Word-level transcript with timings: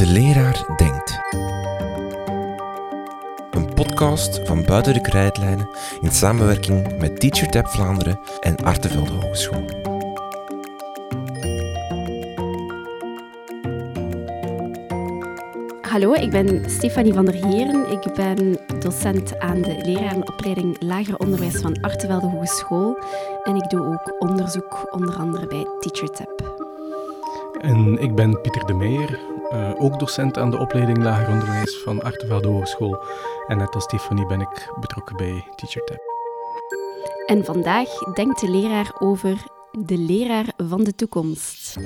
De 0.00 0.06
leraar 0.06 0.64
denkt. 0.76 1.20
Een 3.50 3.74
podcast 3.74 4.40
van 4.44 4.64
Buiten 4.64 4.94
de 4.94 5.00
Krijtlijnen 5.00 5.68
in 6.00 6.10
samenwerking 6.10 6.98
met 6.98 7.20
TeacherTap 7.20 7.66
Vlaanderen 7.66 8.20
en 8.40 8.56
Artevelde 8.56 9.12
Hogeschool. 9.12 9.64
Hallo, 15.80 16.12
ik 16.12 16.30
ben 16.30 16.70
Stefanie 16.70 17.12
van 17.12 17.24
der 17.24 17.34
Heeren. 17.34 17.90
Ik 17.90 18.14
ben 18.14 18.58
docent 18.78 19.38
aan 19.38 19.62
de 19.62 19.80
lerarenopleiding 19.82 20.76
Lager 20.82 21.16
Onderwijs 21.16 21.60
van 21.60 21.80
Artevelde 21.80 22.26
Hogeschool. 22.26 22.98
En 23.44 23.56
ik 23.56 23.70
doe 23.70 23.86
ook 23.86 24.14
onderzoek, 24.18 24.86
onder 24.90 25.14
andere 25.14 25.46
bij 25.46 25.66
TeacherTap. 25.80 26.58
En 27.60 27.98
ik 27.98 28.14
ben 28.14 28.40
Pieter 28.40 28.66
de 28.66 28.74
Meijer, 28.74 29.18
uh, 29.54 29.70
ook 29.78 29.98
docent 29.98 30.38
aan 30.38 30.50
de 30.50 30.58
opleiding 30.58 31.02
Lager 31.02 31.28
Onderwijs 31.28 31.76
van 31.84 32.02
Artevelde 32.02 32.48
Hogeschool. 32.48 33.04
En 33.46 33.58
net 33.58 33.74
als 33.74 33.84
Stefanie 33.84 34.26
ben 34.26 34.40
ik 34.40 34.72
betrokken 34.80 35.16
bij 35.16 35.44
TeacherTap. 35.56 36.00
En 37.26 37.44
vandaag 37.44 37.88
denkt 38.14 38.40
de 38.40 38.50
leraar 38.50 38.94
over 38.98 39.44
de 39.78 39.98
leraar 39.98 40.52
van 40.56 40.84
de 40.84 40.94
toekomst. 40.94 41.76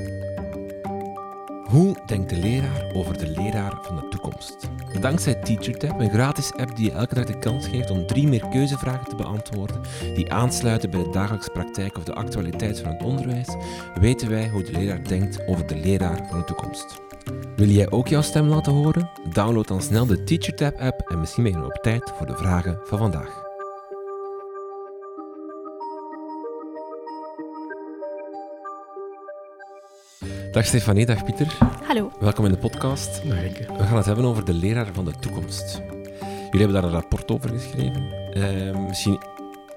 Hoe 1.64 1.96
denkt 2.06 2.30
de 2.30 2.37
leraar 2.37 2.92
over 2.92 3.18
de 3.18 3.27
leraar 3.27 3.78
van 3.82 3.96
de 3.96 4.09
toekomst? 4.09 4.68
Dankzij 5.01 5.34
TeacherTap, 5.34 6.01
een 6.01 6.10
gratis 6.10 6.52
app 6.52 6.76
die 6.76 6.84
je 6.84 6.92
elke 6.92 7.15
dag 7.15 7.24
de 7.24 7.38
kans 7.38 7.66
geeft 7.66 7.90
om 7.90 8.06
drie 8.06 8.28
meer 8.28 8.48
keuzevragen 8.48 9.09
te 9.09 9.16
beantwoorden 9.16 9.80
die 10.15 10.32
aansluiten 10.32 10.90
bij 10.90 11.02
de 11.02 11.10
dagelijkse 11.10 11.51
praktijk 11.51 11.96
of 11.96 12.04
de 12.04 12.15
actualiteit 12.15 12.80
van 12.80 12.92
het 12.92 13.02
onderwijs, 13.02 13.49
weten 14.01 14.30
wij 14.30 14.49
hoe 14.49 14.62
de 14.62 14.73
leraar 14.73 15.04
denkt 15.04 15.46
over 15.46 15.66
de 15.66 15.76
leraar 15.76 16.26
van 16.30 16.38
de 16.38 16.45
toekomst. 16.45 17.04
Wil 17.57 17.69
jij 17.69 17.91
ook 17.91 18.09
jouw 18.09 18.23
stem 18.23 18.47
laten 18.47 18.73
horen? 18.73 19.11
Download 19.33 19.67
dan 19.67 19.83
snel 19.83 20.07
de 20.07 20.25
TeacherTap 20.25 20.77
app 20.79 21.01
en 21.01 21.21
misschien 21.21 21.43
ben 21.43 21.53
je 21.53 21.65
op 21.65 21.79
tijd 21.83 22.13
voor 22.17 22.27
de 22.27 22.37
vragen 22.37 22.79
van 22.85 22.99
vandaag. 22.99 23.43
Dag 30.51 30.67
Stefanie, 30.67 31.07
dag 31.07 31.25
Pieter. 31.25 31.59
Hallo. 31.83 32.11
Welkom 32.21 32.45
in 32.45 32.51
de 32.52 32.59
podcast. 32.59 33.23
We 33.23 33.85
gaan 33.87 33.97
het 33.97 34.07
hebben 34.07 34.25
over 34.25 34.45
de 34.45 34.55
leraar 34.55 34.89
van 34.93 35.05
de 35.05 35.13
toekomst. 35.21 35.83
Jullie 36.51 36.67
hebben 36.67 36.73
daar 36.73 36.85
een 36.85 37.01
rapport 37.01 37.30
over 37.30 37.51
geschreven. 37.51 38.02
Uh, 38.37 38.87
misschien 38.87 39.21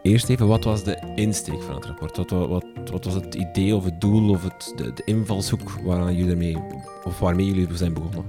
eerst 0.08 0.30
even, 0.30 0.47
wat 0.47 0.63
was 0.63 0.83
de 0.83 1.11
insteek 1.16 1.61
van 1.61 1.75
het 1.75 1.86
rapport? 1.86 2.17
Wat, 2.17 2.30
wat, 2.30 2.66
wat 2.91 3.05
was 3.05 3.13
het 3.13 3.36
idee 3.36 3.75
of 3.75 3.83
het 3.83 4.02
doel 4.02 4.30
of 4.30 4.44
het, 4.44 4.73
de, 4.75 4.94
de 4.94 5.02
invalshoek 5.05 5.72
waaraan 5.83 6.16
jullie 6.16 6.36
mee, 6.36 6.58
of 7.03 7.19
waarmee 7.19 7.45
jullie 7.45 7.77
zijn 7.77 7.94
begonnen? 7.94 8.25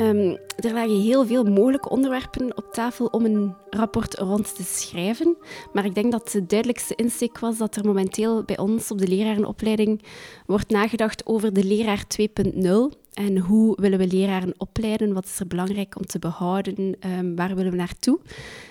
Um, 0.00 0.38
er 0.56 0.72
lagen 0.72 1.00
heel 1.00 1.26
veel 1.26 1.44
mogelijke 1.44 1.88
onderwerpen 1.88 2.56
op 2.56 2.72
tafel 2.72 3.06
om 3.06 3.24
een 3.24 3.54
rapport 3.70 4.14
rond 4.14 4.56
te 4.56 4.62
schrijven. 4.62 5.36
Maar 5.72 5.84
ik 5.84 5.94
denk 5.94 6.12
dat 6.12 6.30
de 6.30 6.46
duidelijkste 6.46 6.94
insteek 6.94 7.38
was 7.38 7.58
dat 7.58 7.76
er 7.76 7.84
momenteel 7.84 8.42
bij 8.42 8.58
ons 8.58 8.90
op 8.90 8.98
de 8.98 9.08
lerarenopleiding 9.08 10.02
wordt 10.46 10.70
nagedacht 10.70 11.26
over 11.26 11.52
de 11.52 11.64
leraar 11.64 12.04
2.0. 12.20 13.07
En 13.18 13.38
hoe 13.38 13.76
willen 13.80 13.98
we 13.98 14.06
leraren 14.06 14.54
opleiden? 14.56 15.12
Wat 15.12 15.24
is 15.24 15.40
er 15.40 15.46
belangrijk 15.46 15.96
om 15.96 16.06
te 16.06 16.18
behouden? 16.18 16.96
Um, 17.06 17.36
waar 17.36 17.54
willen 17.54 17.70
we 17.70 17.76
naartoe? 17.76 18.20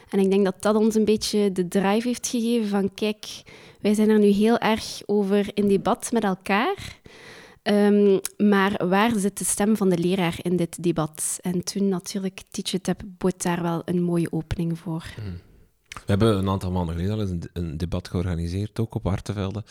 En 0.09 0.20
ik 0.20 0.30
denk 0.30 0.45
dat 0.45 0.56
dat 0.59 0.76
ons 0.76 0.95
een 0.95 1.06
beetje 1.06 1.52
de 1.52 1.67
drive 1.67 2.08
heeft 2.08 2.28
gegeven 2.28 2.68
van 2.68 2.94
kijk, 2.94 3.25
wij 3.81 3.94
zijn 3.94 4.09
er 4.09 4.20
nu 4.20 4.28
heel 4.28 4.58
erg 4.58 5.02
over 5.06 5.50
in 5.53 5.68
debat 5.68 6.12
met 6.12 6.23
elkaar. 6.23 7.00
Um, 7.64 8.19
maar 8.38 8.88
waar 8.88 9.12
zit 9.16 9.38
de 9.38 9.46
stem 9.46 9.78
van 9.78 9.90
de 9.90 9.97
leraar 9.97 10.36
in 10.41 10.56
dit 10.56 10.84
debat? 10.84 11.38
En 11.41 11.63
toen 11.63 11.90
natuurlijk, 11.90 12.41
TeachTap 12.52 13.02
bood 13.18 13.44
daar 13.44 13.62
wel 13.62 13.81
een 13.86 14.03
mooie 14.03 14.31
opening 14.31 14.80
voor. 14.80 15.06
Hmm. 15.16 15.40
We 15.97 16.13
hebben 16.13 16.38
een 16.38 16.50
aantal 16.50 16.72
maanden 16.72 16.96
geleden 16.96 17.16
al 17.16 17.22
eens 17.22 17.47
een, 17.53 17.78
debat 17.78 18.08
georganiseerd, 18.08 18.80
ook 18.80 18.96
op 18.96 19.03
Hartenvelde. 19.03 19.63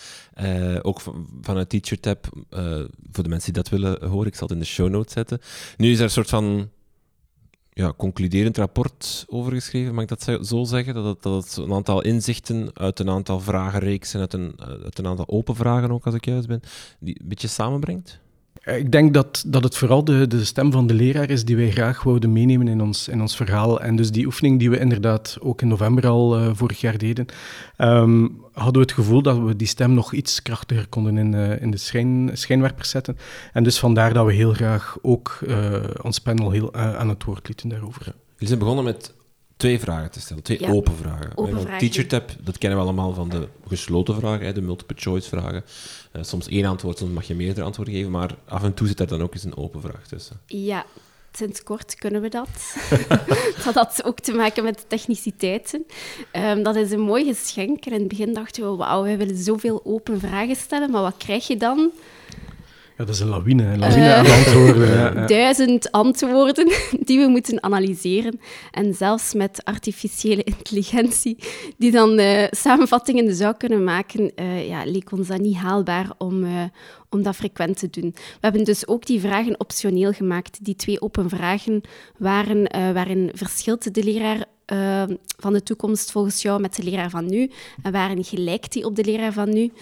Uh, 0.42 0.78
ook 0.82 1.00
van, 1.00 1.26
vanuit 1.40 1.68
TeacherTap, 1.68 2.28
uh, 2.50 2.84
voor 3.12 3.24
de 3.24 3.28
mensen 3.28 3.52
die 3.52 3.62
dat 3.62 3.68
willen 3.68 4.08
horen, 4.08 4.26
ik 4.26 4.34
zal 4.34 4.46
het 4.46 4.56
in 4.56 4.62
de 4.62 4.68
show 4.68 4.88
notes 4.88 5.12
zetten. 5.12 5.40
Nu 5.76 5.90
is 5.90 5.98
er 5.98 6.04
een 6.04 6.10
soort 6.10 6.28
van 6.28 6.70
ja, 7.72 7.92
concluderend 7.96 8.56
rapport 8.56 9.24
over 9.28 9.52
geschreven, 9.52 9.94
mag 9.94 10.02
ik 10.02 10.08
dat 10.08 10.46
zo 10.46 10.64
zeggen? 10.64 10.94
Dat 10.94 11.04
het, 11.04 11.22
dat 11.22 11.56
een 11.56 11.72
aantal 11.72 12.02
inzichten 12.02 12.70
uit 12.74 12.98
een 12.98 13.10
aantal 13.10 13.40
vragenreeksen, 13.40 14.20
uit 14.20 14.32
een, 14.32 14.54
uit 14.58 14.98
een 14.98 15.06
aantal 15.06 15.28
open 15.28 15.54
vragen 15.54 15.90
ook, 15.90 16.04
als 16.04 16.14
ik 16.14 16.24
juist 16.24 16.48
ben, 16.48 16.60
die 17.00 17.20
een 17.20 17.28
beetje 17.28 17.48
samenbrengt? 17.48 18.20
Eh, 18.62 18.78
ik 18.78 18.92
denk 18.92 19.14
dat, 19.14 19.44
dat 19.46 19.62
het 19.62 19.76
vooral 19.76 20.04
de, 20.04 20.26
de 20.26 20.44
stem 20.44 20.72
van 20.72 20.86
de 20.86 20.94
leraar 20.94 21.30
is 21.30 21.44
die 21.44 21.56
wij 21.56 21.70
graag 21.70 22.02
wouden 22.02 22.32
meenemen 22.32 22.68
in 22.68 22.80
ons, 22.80 23.08
in 23.08 23.20
ons 23.20 23.36
verhaal. 23.36 23.80
En 23.80 23.96
dus 23.96 24.10
die 24.10 24.26
oefening 24.26 24.58
die 24.58 24.70
we 24.70 24.78
inderdaad 24.78 25.36
ook 25.40 25.62
in 25.62 25.68
november 25.68 26.06
al 26.06 26.40
uh, 26.40 26.50
vorig 26.52 26.80
jaar 26.80 26.98
deden, 26.98 27.26
um, 27.78 28.40
hadden 28.52 28.74
we 28.74 28.80
het 28.80 28.92
gevoel 28.92 29.22
dat 29.22 29.38
we 29.38 29.56
die 29.56 29.66
stem 29.66 29.94
nog 29.94 30.12
iets 30.12 30.42
krachtiger 30.42 30.86
konden 30.88 31.18
in, 31.18 31.32
uh, 31.32 31.62
in 31.62 31.70
de 31.70 31.76
schijn, 31.76 32.30
schijnwerpers 32.32 32.90
zetten. 32.90 33.18
En 33.52 33.62
dus 33.64 33.78
vandaar 33.78 34.12
dat 34.12 34.26
we 34.26 34.32
heel 34.32 34.52
graag 34.52 34.96
ook 35.02 35.38
ons 36.02 36.18
panel 36.18 36.50
heel 36.50 36.74
aan 36.74 37.08
het 37.08 37.24
woord 37.24 37.46
lieten 37.46 37.68
daarover. 37.68 38.02
Jullie 38.04 38.48
zijn 38.48 38.58
begonnen 38.58 38.84
met 38.84 39.14
twee 39.56 39.78
vragen 39.78 40.10
te 40.10 40.20
stellen, 40.20 40.42
twee 40.42 40.72
open 40.72 40.96
vragen. 40.96 41.32
Open 41.34 41.60
vragen. 41.60 41.78
TeacherTap, 41.78 42.30
dat 42.40 42.58
kennen 42.58 42.78
we 42.78 42.84
allemaal 42.84 43.14
van 43.14 43.28
de 43.28 43.48
gesloten 43.68 44.14
vragen, 44.14 44.54
de 44.54 44.60
multiple 44.60 44.96
choice 44.98 45.28
vragen. 45.28 45.64
Uh, 46.12 46.22
soms 46.22 46.48
één 46.48 46.64
antwoord, 46.64 46.98
soms 46.98 47.12
mag 47.12 47.26
je 47.26 47.34
meerdere 47.34 47.66
antwoorden 47.66 47.94
geven, 47.94 48.10
maar 48.10 48.34
af 48.44 48.62
en 48.62 48.74
toe 48.74 48.86
zit 48.86 49.00
er 49.00 49.06
dan 49.06 49.22
ook 49.22 49.34
eens 49.34 49.44
een 49.44 49.56
open 49.56 49.80
vraag 49.80 50.06
tussen. 50.06 50.40
Ja, 50.46 50.84
sinds 51.32 51.62
kort 51.62 51.94
kunnen 51.94 52.20
we 52.20 52.28
dat. 52.28 52.48
dat 53.64 53.74
had 53.74 54.04
ook 54.04 54.20
te 54.20 54.32
maken 54.32 54.64
met 54.64 54.84
techniciteiten. 54.88 55.86
Um, 56.32 56.62
dat 56.62 56.76
is 56.76 56.90
een 56.90 57.00
mooi 57.00 57.24
geschenk. 57.24 57.84
En 57.86 57.92
in 57.92 57.98
het 57.98 58.08
begin 58.08 58.34
dachten 58.34 58.70
we, 58.70 58.76
wauw, 58.76 59.02
wij 59.02 59.18
willen 59.18 59.36
zoveel 59.36 59.80
open 59.84 60.20
vragen 60.20 60.56
stellen, 60.56 60.90
maar 60.90 61.02
wat 61.02 61.16
krijg 61.16 61.46
je 61.46 61.56
dan? 61.56 61.90
Ja, 62.96 63.04
dat 63.04 63.14
is 63.14 63.20
een 63.20 63.28
lawine, 63.28 63.64
een 63.64 63.78
lawine 63.78 64.14
aan 64.14 64.26
antwoorden. 64.26 64.88
Ja, 64.88 65.26
Duizend 65.26 65.92
antwoorden 65.92 66.72
die 67.06 67.18
we 67.18 67.26
moeten 67.26 67.62
analyseren. 67.62 68.40
En 68.70 68.94
zelfs 68.94 69.34
met 69.34 69.64
artificiële 69.64 70.42
intelligentie, 70.44 71.38
die 71.76 71.90
dan 71.90 72.20
uh, 72.20 72.44
samenvattingen 72.50 73.34
zou 73.34 73.54
kunnen 73.56 73.84
maken, 73.84 74.32
uh, 74.36 74.68
ja, 74.68 74.84
leek 74.84 75.12
ons 75.12 75.28
dat 75.28 75.40
niet 75.40 75.56
haalbaar 75.56 76.10
om, 76.18 76.46
om 77.10 77.22
dat 77.22 77.36
frequent 77.36 77.78
te 77.78 77.90
doen. 77.90 78.10
We 78.14 78.38
hebben 78.40 78.64
dus 78.64 78.86
ook 78.86 79.06
die 79.06 79.20
vragen 79.20 79.60
optioneel 79.60 80.12
gemaakt. 80.12 80.64
Die 80.64 80.76
twee 80.76 81.00
open 81.00 81.28
vragen 81.28 81.80
waren 82.18 82.62
waarin 82.94 83.30
verschilt 83.34 83.94
de 83.94 84.04
leraar 84.04 84.44
van 85.38 85.52
de 85.52 85.62
toekomst 85.62 86.10
volgens 86.10 86.42
jou 86.42 86.60
met 86.60 86.76
de 86.76 86.82
leraar 86.82 87.10
van 87.10 87.26
nu 87.26 87.50
en 87.82 87.92
waren 87.92 88.24
gelijk 88.24 88.72
die 88.72 88.84
op 88.84 88.96
de 88.96 89.04
leraar 89.04 89.32
van 89.32 89.52
nu. 89.52 89.72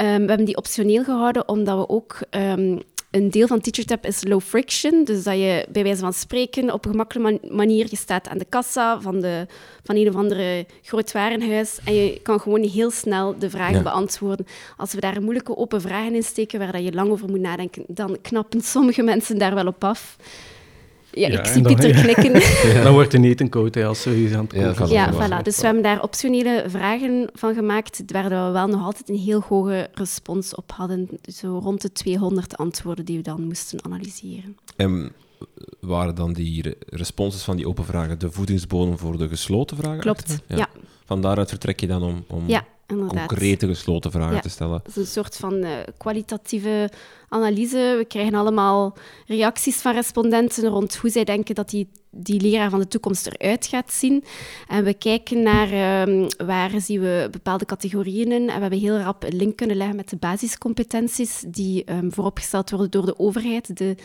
Um, 0.00 0.04
we 0.04 0.28
hebben 0.28 0.44
die 0.44 0.56
optioneel 0.56 1.04
gehouden 1.04 1.48
omdat 1.48 1.78
we 1.78 1.88
ook 1.88 2.18
um, 2.30 2.80
een 3.14 3.30
deel 3.30 3.46
van 3.46 3.60
TeacherTap 3.60 4.06
is 4.06 4.24
low 4.24 4.40
friction. 4.40 5.04
Dus 5.04 5.22
dat 5.22 5.34
je 5.34 5.66
bij 5.68 5.82
wijze 5.82 6.00
van 6.00 6.12
spreken 6.12 6.72
op 6.72 6.84
een 6.84 6.90
gemakkelijke 6.90 7.48
manier, 7.50 7.86
je 7.90 7.96
staat 7.96 8.28
aan 8.28 8.38
de 8.38 8.46
kassa 8.48 9.00
van, 9.00 9.20
de, 9.20 9.46
van 9.82 9.96
een 9.96 10.08
of 10.08 10.14
andere 10.14 10.66
groot 10.82 11.12
warenhuis 11.12 11.78
en 11.84 11.94
je 11.94 12.20
kan 12.22 12.40
gewoon 12.40 12.62
heel 12.62 12.90
snel 12.90 13.38
de 13.38 13.50
vragen 13.50 13.82
beantwoorden. 13.82 14.46
Als 14.76 14.92
we 14.94 15.00
daar 15.00 15.22
moeilijke 15.22 15.56
open 15.56 15.80
vragen 15.80 16.14
in 16.14 16.22
steken 16.22 16.58
waar 16.58 16.72
dat 16.72 16.84
je 16.84 16.92
lang 16.92 17.10
over 17.10 17.28
moet 17.28 17.40
nadenken, 17.40 17.84
dan 17.86 18.18
knappen 18.22 18.60
sommige 18.60 19.02
mensen 19.02 19.38
daar 19.38 19.54
wel 19.54 19.66
op 19.66 19.84
af. 19.84 20.16
Ja, 21.14 21.28
ik 21.28 21.46
zie 21.46 21.62
Pieter 21.62 21.92
knikken. 22.02 22.32
Dan 22.84 22.92
wordt 22.92 23.10
de 23.10 23.20
eten 23.20 23.48
koud 23.48 23.76
als 23.76 24.02
ze 24.02 24.30
aan 24.34 24.46
het 24.52 24.76
koken. 24.76 24.94
Ja, 24.94 25.12
voilà. 25.12 25.42
Dus 25.42 25.56
we 25.56 25.64
hebben 25.64 25.82
daar 25.82 26.02
optionele 26.02 26.64
vragen 26.66 27.30
van 27.34 27.54
gemaakt, 27.54 28.02
waar 28.06 28.28
we 28.28 28.50
wel 28.52 28.66
nog 28.66 28.84
altijd 28.84 29.08
een 29.08 29.18
heel 29.18 29.40
hoge 29.48 29.88
respons 29.92 30.54
op 30.54 30.72
hadden. 30.72 31.08
Zo 31.22 31.58
rond 31.58 31.82
de 31.82 31.92
200 31.92 32.56
antwoorden 32.56 33.04
die 33.04 33.16
we 33.16 33.22
dan 33.22 33.42
moesten 33.42 33.84
analyseren. 33.84 34.56
En 34.76 35.12
waren 35.80 36.14
dan 36.14 36.32
die 36.32 36.76
responses 36.88 37.42
van 37.42 37.56
die 37.56 37.68
open 37.68 37.84
vragen 37.84 38.18
de 38.18 38.30
voedingsbodem 38.30 38.98
voor 38.98 39.18
de 39.18 39.28
gesloten 39.28 39.76
vragen? 39.76 40.00
Klopt, 40.00 40.38
ja. 40.46 40.56
ja. 40.56 40.68
Van 41.04 41.22
daaruit 41.22 41.48
vertrek 41.48 41.80
je 41.80 41.86
dan 41.86 42.02
om... 42.02 42.24
om... 42.28 42.42
Ja, 42.46 42.64
concrete 42.86 43.66
gesloten 43.66 44.10
vragen 44.10 44.40
te 44.40 44.48
stellen. 44.48 44.74
Het 44.74 44.88
is 44.88 44.96
een 44.96 45.06
soort 45.06 45.36
van 45.36 45.54
uh, 45.54 45.70
kwalitatieve 45.96 46.90
analyse. 47.28 47.94
We 47.98 48.04
krijgen 48.04 48.34
allemaal 48.34 48.96
reacties 49.26 49.76
van 49.76 49.94
respondenten 49.94 50.68
rond 50.68 50.96
hoe 50.96 51.10
zij 51.10 51.24
denken 51.24 51.54
dat 51.54 51.70
die, 51.70 51.88
die 52.10 52.40
leraar 52.40 52.70
van 52.70 52.78
de 52.78 52.88
toekomst 52.88 53.26
eruit 53.26 53.66
gaat 53.66 53.92
zien. 53.92 54.24
En 54.68 54.84
we 54.84 54.94
kijken 54.94 55.42
naar 55.42 56.02
um, 56.08 56.26
waar 56.46 56.70
zien 56.80 57.00
we 57.00 57.28
bepaalde 57.30 57.64
categorieën 57.64 58.32
in. 58.32 58.48
En 58.48 58.54
we 58.54 58.60
hebben 58.60 58.78
heel 58.78 58.98
rap 58.98 59.22
een 59.22 59.36
link 59.36 59.56
kunnen 59.56 59.76
leggen 59.76 59.96
met 59.96 60.08
de 60.08 60.16
basiscompetenties 60.16 61.44
die 61.46 61.92
um, 61.92 62.12
vooropgesteld 62.12 62.70
worden 62.70 62.90
door 62.90 63.06
de 63.06 63.18
overheid. 63.18 63.76
De, 63.76 63.96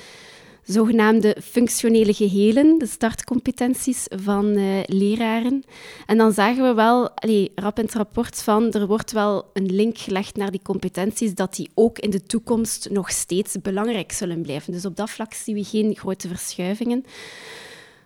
zogenaamde 0.74 1.38
functionele 1.44 2.14
gehelen, 2.14 2.78
de 2.78 2.86
startcompetenties 2.86 4.06
van 4.10 4.46
uh, 4.58 4.80
leraren. 4.86 5.64
En 6.06 6.18
dan 6.18 6.32
zagen 6.32 6.64
we 6.64 6.74
wel, 6.74 7.10
allee, 7.10 7.52
rap 7.56 7.78
in 7.78 7.86
het 7.86 7.94
rapport 7.94 8.42
van, 8.42 8.72
er 8.72 8.88
wordt 8.88 9.12
wel 9.12 9.50
een 9.54 9.76
link 9.76 9.98
gelegd 9.98 10.36
naar 10.36 10.52
die 10.52 10.62
competenties, 10.64 11.34
dat 11.34 11.56
die 11.56 11.70
ook 11.74 12.00
in 12.00 12.10
de 12.10 12.24
toekomst 12.24 12.90
nog 12.90 13.10
steeds 13.10 13.56
belangrijk 13.62 14.12
zullen 14.12 14.42
blijven. 14.42 14.74
Dus 14.74 14.86
op 14.86 14.96
dat 14.96 15.10
vlak 15.10 15.34
zien 15.34 15.56
we 15.56 15.64
geen 15.64 15.96
grote 15.96 16.28
verschuivingen. 16.28 17.06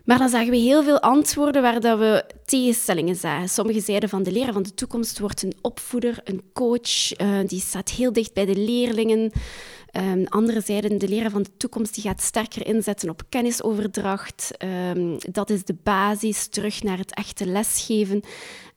Maar 0.04 0.18
dan 0.18 0.28
zagen 0.28 0.50
we 0.50 0.56
heel 0.56 0.82
veel 0.82 1.00
antwoorden 1.00 1.62
waar 1.62 1.80
dat 1.80 1.98
we 1.98 2.24
tegenstellingen 2.44 3.16
zagen. 3.16 3.48
Sommigen 3.48 3.82
zeiden 3.82 4.08
van 4.08 4.22
de 4.22 4.32
leraar 4.32 4.52
van 4.52 4.62
de 4.62 4.74
toekomst 4.74 5.18
wordt 5.18 5.42
een 5.42 5.54
opvoeder, 5.62 6.20
een 6.24 6.42
coach, 6.52 7.20
uh, 7.20 7.38
die 7.46 7.60
staat 7.60 7.90
heel 7.90 8.12
dicht 8.12 8.34
bij 8.34 8.44
de 8.44 8.56
leerlingen. 8.56 9.32
Um, 9.96 10.24
andere 10.28 10.60
zeiden 10.60 10.98
de 10.98 11.08
leraar 11.08 11.30
van 11.30 11.42
de 11.42 11.56
toekomst 11.56 11.94
die 11.94 12.02
gaat 12.02 12.22
sterker 12.22 12.66
inzetten 12.66 13.08
op 13.08 13.22
kennisoverdracht. 13.28 14.50
Um, 14.94 15.18
dat 15.30 15.50
is 15.50 15.64
de 15.64 15.76
basis, 15.82 16.46
terug 16.46 16.82
naar 16.82 16.98
het 16.98 17.14
echte 17.14 17.46
lesgeven. 17.46 18.22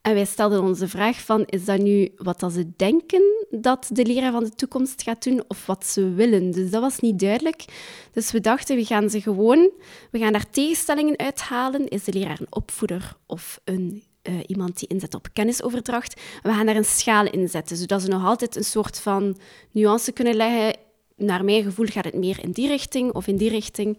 En 0.02 0.14
wij 0.14 0.26
stelden 0.26 0.62
ons 0.62 0.80
de 0.80 0.88
vraag 0.88 1.22
van, 1.22 1.46
is 1.46 1.66
dat 1.66 1.80
nu 1.80 2.12
wat 2.16 2.40
dat 2.40 2.54
ze 2.54 2.72
denken 2.76 3.48
dat 3.50 3.90
de 3.92 4.06
leraar 4.06 4.32
van 4.32 4.44
de 4.44 4.56
toekomst 4.56 5.02
gaat 5.02 5.24
doen 5.24 5.44
of 5.48 5.66
wat 5.66 5.86
ze 5.86 6.14
willen? 6.14 6.52
Dus 6.52 6.70
dat 6.70 6.82
was 6.82 7.00
niet 7.00 7.20
duidelijk. 7.20 7.66
Dus 8.12 8.32
we 8.32 8.42
dachten, 8.42 8.76
we 8.76 8.86
gaan 8.86 9.10
ze 9.10 9.22
gewoon, 9.22 9.72
we 10.12 10.20
gaan 10.20 10.32
daar 10.32 10.50
tegenstellingen 10.50 11.18
uithalen. 11.18 11.88
Is 11.88 12.04
de 12.04 12.14
leraar 12.14 12.40
een 12.40 12.48
opvoeder 12.50 13.14
of 13.26 13.60
een 13.64 14.04
uh, 14.24 14.40
iemand 14.48 14.80
die 14.80 14.88
inzet 14.88 15.16
op 15.16 15.28
kennisoverdracht. 15.34 16.22
We 16.44 16.50
gaan 16.50 16.66
daar 16.66 16.76
een 16.76 16.86
schaal 16.86 17.26
in 17.26 17.50
zetten, 17.50 17.78
zodat 17.78 18.02
ze 18.02 18.08
nog 18.08 18.26
altijd 18.26 18.56
een 18.56 18.64
soort 18.64 19.00
van 19.00 19.38
nuance 19.72 20.12
kunnen 20.12 20.36
leggen. 20.36 20.86
Naar 21.18 21.46
mijn 21.46 21.64
gevoel 21.64 21.86
gaat 21.86 22.06
het 22.06 22.16
meer 22.16 22.44
in 22.44 22.52
die 22.52 22.68
richting 22.68 23.14
of 23.14 23.28
in 23.28 23.38
die 23.38 23.50
richting. 23.50 23.98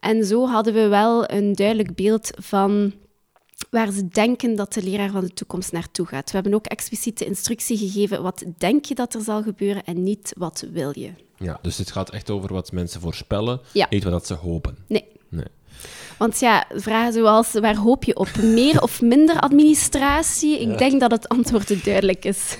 En 0.00 0.24
zo 0.24 0.46
hadden 0.46 0.74
we 0.74 0.88
wel 0.88 1.30
een 1.30 1.52
duidelijk 1.52 1.94
beeld 1.94 2.30
van 2.40 2.92
waar 3.70 3.90
ze 3.90 4.08
denken 4.08 4.56
dat 4.56 4.72
de 4.72 4.82
leraar 4.82 5.10
van 5.10 5.20
de 5.20 5.32
toekomst 5.32 5.72
naartoe 5.72 6.06
gaat. 6.06 6.26
We 6.26 6.34
hebben 6.34 6.54
ook 6.54 6.66
expliciete 6.66 7.24
instructie 7.24 7.76
gegeven. 7.76 8.22
Wat 8.22 8.44
denk 8.58 8.84
je 8.84 8.94
dat 8.94 9.14
er 9.14 9.20
zal 9.20 9.42
gebeuren 9.42 9.84
en 9.84 10.02
niet 10.02 10.32
wat 10.36 10.66
wil 10.72 10.98
je? 10.98 11.10
Ja, 11.38 11.58
dus 11.62 11.78
het 11.78 11.92
gaat 11.92 12.10
echt 12.10 12.30
over 12.30 12.52
wat 12.52 12.72
mensen 12.72 13.00
voorspellen, 13.00 13.60
ja. 13.72 13.86
niet 13.90 14.04
wat 14.04 14.26
ze 14.26 14.34
hopen. 14.34 14.76
Nee. 14.88 15.04
nee. 15.28 15.44
Want 16.18 16.40
ja, 16.40 16.66
vragen 16.74 17.12
zoals 17.12 17.52
waar 17.52 17.76
hoop 17.76 18.04
je 18.04 18.16
op? 18.16 18.36
Meer 18.36 18.82
of 18.82 19.02
minder 19.02 19.40
administratie? 19.40 20.60
Ik 20.60 20.78
denk 20.78 21.00
dat 21.00 21.10
het 21.10 21.28
antwoord 21.28 21.84
duidelijk 21.84 22.24
is. 22.24 22.56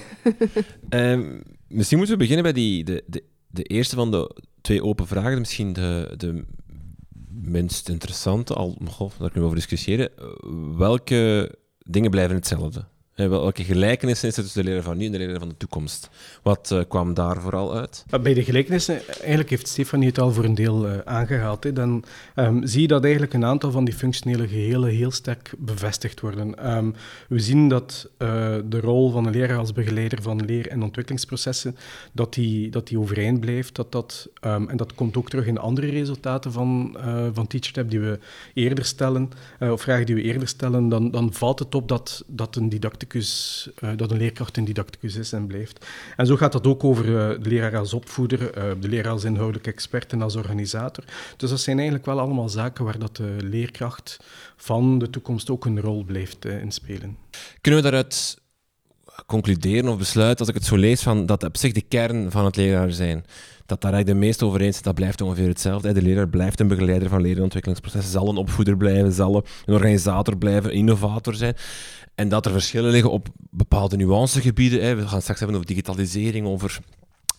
um, 0.89 1.43
misschien 1.69 1.99
moeten 1.99 2.17
we 2.17 2.23
beginnen 2.23 2.43
bij 2.43 2.53
die, 2.53 2.85
de, 2.85 3.05
de, 3.07 3.23
de 3.57 3.63
eerste 3.63 3.97
van 3.97 4.11
de 4.11 4.37
twee 4.61 4.83
open 4.83 5.07
vragen. 5.07 5.39
Misschien 5.39 5.73
de, 5.73 6.15
de 6.17 6.45
minst 7.31 7.89
interessante, 7.89 8.55
al 8.55 8.79
goh, 8.85 9.09
daar 9.09 9.19
kunnen 9.19 9.35
we 9.35 9.45
over 9.45 9.55
discussiëren. 9.55 10.11
Welke 10.77 11.55
dingen 11.79 12.11
blijven 12.11 12.37
hetzelfde? 12.37 12.85
Welke 13.17 13.65
gelijkenissen 13.65 14.29
is 14.29 14.37
er 14.37 14.43
tussen 14.43 14.63
de 14.63 14.69
leraar 14.69 14.83
van 14.83 14.97
nu 14.97 15.07
en 15.07 15.13
de 15.13 15.19
leraar 15.19 15.39
van 15.39 15.49
de 15.49 15.57
toekomst? 15.57 16.11
Wat 16.43 16.71
uh, 16.73 16.81
kwam 16.89 17.15
daar 17.15 17.41
vooral 17.41 17.77
uit? 17.77 18.05
Bij 18.23 18.35
de 18.35 18.45
gelijkenissen, 18.45 19.01
eigenlijk 19.09 19.51
heeft 19.51 19.69
Stefanie 19.69 20.09
het 20.09 20.19
al 20.19 20.33
voor 20.33 20.45
een 20.45 20.55
deel 20.55 20.87
uh, 20.87 20.99
aangehaald. 21.05 21.65
Hè. 21.65 21.73
Dan 21.73 22.05
um, 22.35 22.67
zie 22.67 22.81
je 22.81 22.87
dat 22.87 23.03
eigenlijk 23.03 23.35
een 23.35 23.45
aantal 23.45 23.71
van 23.71 23.85
die 23.85 23.95
functionele 23.95 24.49
gehelen 24.49 24.91
heel 24.91 25.11
sterk 25.11 25.53
bevestigd 25.59 26.21
worden. 26.21 26.77
Um, 26.77 26.95
we 27.29 27.39
zien 27.39 27.69
dat 27.69 28.09
uh, 28.19 28.29
de 28.65 28.81
rol 28.81 29.11
van 29.11 29.27
een 29.27 29.33
leraar 29.33 29.59
als 29.59 29.73
begeleider 29.73 30.23
van 30.23 30.45
leer- 30.45 30.69
en 30.69 30.83
ontwikkelingsprocessen, 30.83 31.77
dat 32.13 32.35
die, 32.35 32.71
dat 32.71 32.87
die 32.87 32.99
overeind 32.99 33.41
blijft. 33.41 33.75
Dat 33.75 33.93
dat, 33.93 34.29
um, 34.41 34.69
en 34.69 34.77
dat 34.77 34.95
komt 34.95 35.17
ook 35.17 35.31
terug 35.31 35.47
in 35.47 35.59
andere 35.59 35.91
resultaten 35.91 36.53
van, 36.53 36.97
van 37.33 37.47
TeacherTap 37.47 37.91
die 37.91 38.01
we 38.01 38.19
eerder 38.55 38.85
stellen, 38.85 39.31
of 39.61 39.83
vragen 39.83 40.07
die 40.07 40.15
we 40.15 40.23
eerder 40.23 40.49
stellen. 40.49 40.89
Dan, 40.89 41.11
dan 41.11 41.33
valt 41.33 41.59
het 41.59 41.75
op 41.75 41.89
dat, 41.89 42.25
dat 42.27 42.57
een 42.57 42.69
didactisch 42.69 43.05
uh, 43.15 43.91
dat 43.97 44.11
een 44.11 44.17
leerkracht 44.17 44.57
een 44.57 44.65
didacticus 44.65 45.17
is 45.17 45.33
en 45.33 45.47
blijft. 45.47 45.87
En 46.17 46.27
zo 46.27 46.37
gaat 46.37 46.53
dat 46.53 46.67
ook 46.67 46.85
over 46.85 47.05
uh, 47.05 47.43
de 47.43 47.49
leraar 47.49 47.77
als 47.77 47.93
opvoeder, 47.93 48.41
uh, 48.41 48.73
de 48.81 48.89
leraar 48.89 49.13
als 49.13 49.25
inhoudelijk 49.25 49.67
expert 49.67 50.13
en 50.13 50.23
als 50.23 50.37
organisator. 50.37 51.05
Dus 51.37 51.51
dat 51.51 51.61
zijn 51.61 51.77
eigenlijk 51.77 52.07
wel 52.07 52.21
allemaal 52.21 52.49
zaken 52.49 52.85
waar 52.85 52.99
dat 52.99 53.17
de 53.17 53.37
leerkracht 53.41 54.17
van 54.57 54.99
de 54.99 55.11
toekomst 55.11 55.51
ook 55.51 55.65
een 55.65 55.81
rol 55.81 56.05
blijft 56.05 56.45
inspelen. 56.45 57.17
Kunnen 57.61 57.83
we 57.83 57.91
daaruit 57.91 58.39
concluderen 59.27 59.91
of 59.91 59.99
besluiten, 59.99 60.39
als 60.39 60.49
ik 60.49 60.55
het 60.55 60.65
zo 60.65 60.77
lees, 60.77 61.03
van 61.03 61.27
dat 61.27 61.45
op 61.45 61.57
zich 61.57 61.73
de 61.73 61.83
kern 61.89 62.31
van 62.31 62.45
het 62.45 62.57
leraar 62.57 62.93
zijn 62.93 63.25
dat 63.67 63.81
daar 63.81 63.93
eigenlijk 63.93 64.21
de 64.21 64.27
meeste 64.27 64.45
over 64.45 64.61
eens 64.61 64.83
dat 64.83 64.95
blijft 64.95 65.21
ongeveer 65.21 65.49
hetzelfde. 65.49 65.93
De 65.93 66.03
leraar 66.03 66.29
blijft 66.29 66.61
een 66.61 66.69
begeleider 66.69 67.09
van 67.09 67.21
leren- 67.21 67.37
en 67.37 67.43
ontwikkelingsprocessen, 67.43 68.13
zal 68.13 68.29
een 68.29 68.37
opvoeder 68.37 68.77
blijven, 68.77 69.13
zal 69.13 69.37
een 69.65 69.75
organisator 69.75 70.37
blijven, 70.37 70.73
innovator 70.73 71.35
zijn. 71.35 71.57
En 72.15 72.29
dat 72.29 72.47
er 72.47 72.53
verschillen 72.53 72.91
liggen 72.91 73.11
op 73.11 73.29
bepaalde 73.51 73.97
nuancegebieden. 73.97 74.97
We 74.97 75.09
gaan 75.09 75.21
straks 75.21 75.39
hebben 75.39 75.57
over 75.57 75.69
digitalisering, 75.69 76.47
over 76.47 76.79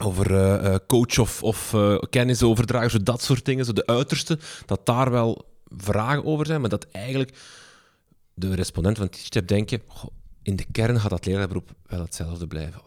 over 0.03 0.31
uh, 0.31 0.75
coach 0.87 1.19
of, 1.19 1.43
of 1.43 1.75
kennisoverdragen, 2.09 2.89
zo 2.89 3.03
dat 3.03 3.21
soort 3.21 3.45
dingen, 3.45 3.65
zo 3.65 3.73
de 3.73 3.85
uiterste, 3.85 4.39
dat 4.65 4.85
daar 4.85 5.11
wel 5.11 5.45
vragen 5.77 6.25
over 6.25 6.45
zijn, 6.45 6.61
maar 6.61 6.69
dat 6.69 6.87
eigenlijk 6.91 7.37
de 8.33 8.55
respondent 8.55 8.97
van 8.97 9.09
TeachTap 9.09 9.47
denken, 9.47 9.81
in 10.47 10.55
de 10.55 10.65
kern 10.71 10.99
gaat 10.99 11.09
dat 11.09 11.25
leraarberoep 11.25 11.69
wel 11.87 11.99
hetzelfde 11.99 12.47
blijven 12.47 12.81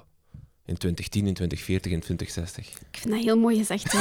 in 0.65 0.77
2010, 0.77 1.27
in 1.27 1.35
2040, 1.35 1.93
in 1.93 2.01
2060. 2.01 2.67
Ik 2.67 2.99
vind 2.99 3.15
dat 3.15 3.25
heel 3.25 3.39
mooi 3.39 3.57
gezegd. 3.57 3.93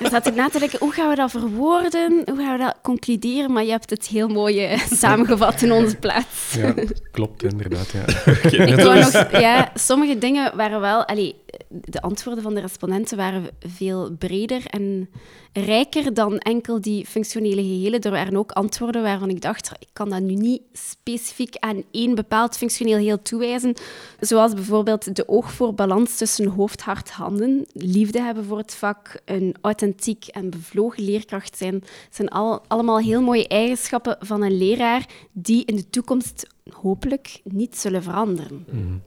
Er 0.00 0.10
zat 0.10 0.26
ik 0.26 0.34
na 0.34 0.48
te 0.48 0.58
denken, 0.58 0.78
hoe 0.78 0.92
gaan 0.92 1.08
we 1.08 1.14
dat 1.14 1.30
verwoorden? 1.30 2.22
Hoe 2.24 2.36
gaan 2.36 2.58
we 2.58 2.64
dat 2.64 2.78
concluderen? 2.82 3.52
Maar 3.52 3.64
je 3.64 3.70
hebt 3.70 3.90
het 3.90 4.06
heel 4.06 4.28
mooi 4.28 4.64
eh, 4.64 4.80
samengevat 5.02 5.62
in 5.62 5.72
onze 5.72 5.96
plaats. 5.96 6.54
Ja, 6.54 6.74
klopt 7.10 7.42
inderdaad. 7.42 7.90
Ja. 7.90 8.06
ik 8.66 8.76
nog, 8.76 9.40
ja, 9.40 9.72
sommige 9.74 10.18
dingen 10.18 10.56
waren 10.56 10.80
wel... 10.80 11.04
Allee, 11.06 11.34
de 11.68 12.00
antwoorden 12.00 12.42
van 12.42 12.54
de 12.54 12.60
respondenten 12.60 13.16
waren 13.16 13.50
veel 13.60 14.12
breder 14.18 14.66
en 14.66 15.08
rijker 15.52 16.14
dan 16.14 16.38
enkel 16.38 16.80
die 16.80 17.06
functionele 17.06 17.62
gehelen. 17.62 18.00
Er 18.00 18.10
waren 18.10 18.36
ook 18.36 18.52
antwoorden 18.52 19.02
waarvan 19.02 19.30
ik 19.30 19.40
dacht, 19.40 19.72
ik 19.78 19.88
kan 19.92 20.10
dat 20.10 20.20
nu 20.20 20.34
niet 20.34 20.62
specifiek 20.72 21.56
aan 21.56 21.82
één 21.90 22.14
bepaald 22.14 22.56
functioneel 22.56 22.96
geheel 22.96 23.22
toewijzen. 23.22 23.74
Zoals 24.20 24.54
bijvoorbeeld 24.54 25.16
de 25.16 25.28
oog 25.28 25.52
voor 25.52 25.74
balans 25.74 26.16
tussen 26.16 26.46
hoofd, 26.46 26.80
hart, 26.80 27.10
handen, 27.10 27.66
liefde 27.72 28.22
hebben 28.22 28.44
voor 28.44 28.58
het 28.58 28.74
vak, 28.74 29.20
een 29.24 29.56
authentiek 29.60 30.26
en 30.26 30.50
bevlogen 30.50 31.04
leerkracht 31.04 31.56
zijn. 31.56 31.84
zijn 32.10 32.28
al, 32.28 32.62
allemaal 32.66 32.98
heel 32.98 33.22
mooie 33.22 33.48
eigenschappen 33.48 34.16
van 34.20 34.42
een 34.42 34.58
leraar 34.58 35.06
die 35.32 35.64
in 35.64 35.76
de 35.76 35.90
toekomst 35.90 36.46
hopelijk 36.70 37.40
niet 37.44 37.78
zullen 37.78 38.02
veranderen. 38.02 38.66
Mm. 38.70 39.02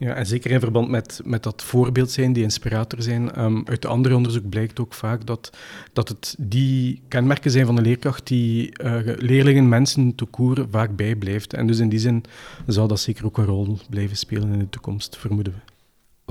Ja, 0.00 0.14
en 0.14 0.26
zeker 0.26 0.50
in 0.50 0.60
verband 0.60 0.88
met, 0.88 1.20
met 1.24 1.42
dat 1.42 1.62
voorbeeld 1.62 2.10
zijn, 2.10 2.32
die 2.32 2.42
inspirator 2.42 3.02
zijn. 3.02 3.42
Um, 3.42 3.62
uit 3.66 3.86
andere 3.86 4.16
onderzoek 4.16 4.48
blijkt 4.48 4.80
ook 4.80 4.94
vaak 4.94 5.26
dat, 5.26 5.56
dat 5.92 6.08
het 6.08 6.34
die 6.38 7.02
kenmerken 7.08 7.50
zijn 7.50 7.66
van 7.66 7.74
de 7.74 7.82
leerkracht 7.82 8.26
die 8.26 8.82
uh, 8.82 9.00
leerlingen, 9.04 9.68
mensen, 9.68 10.14
toekoer 10.14 10.66
vaak 10.70 10.96
bijblijft. 10.96 11.54
En 11.54 11.66
dus 11.66 11.78
in 11.78 11.88
die 11.88 11.98
zin 11.98 12.24
zal 12.66 12.88
dat 12.88 13.00
zeker 13.00 13.24
ook 13.24 13.38
een 13.38 13.44
rol 13.44 13.78
blijven 13.90 14.16
spelen 14.16 14.52
in 14.52 14.58
de 14.58 14.68
toekomst, 14.68 15.16
vermoeden 15.16 15.52
we. 15.52 15.58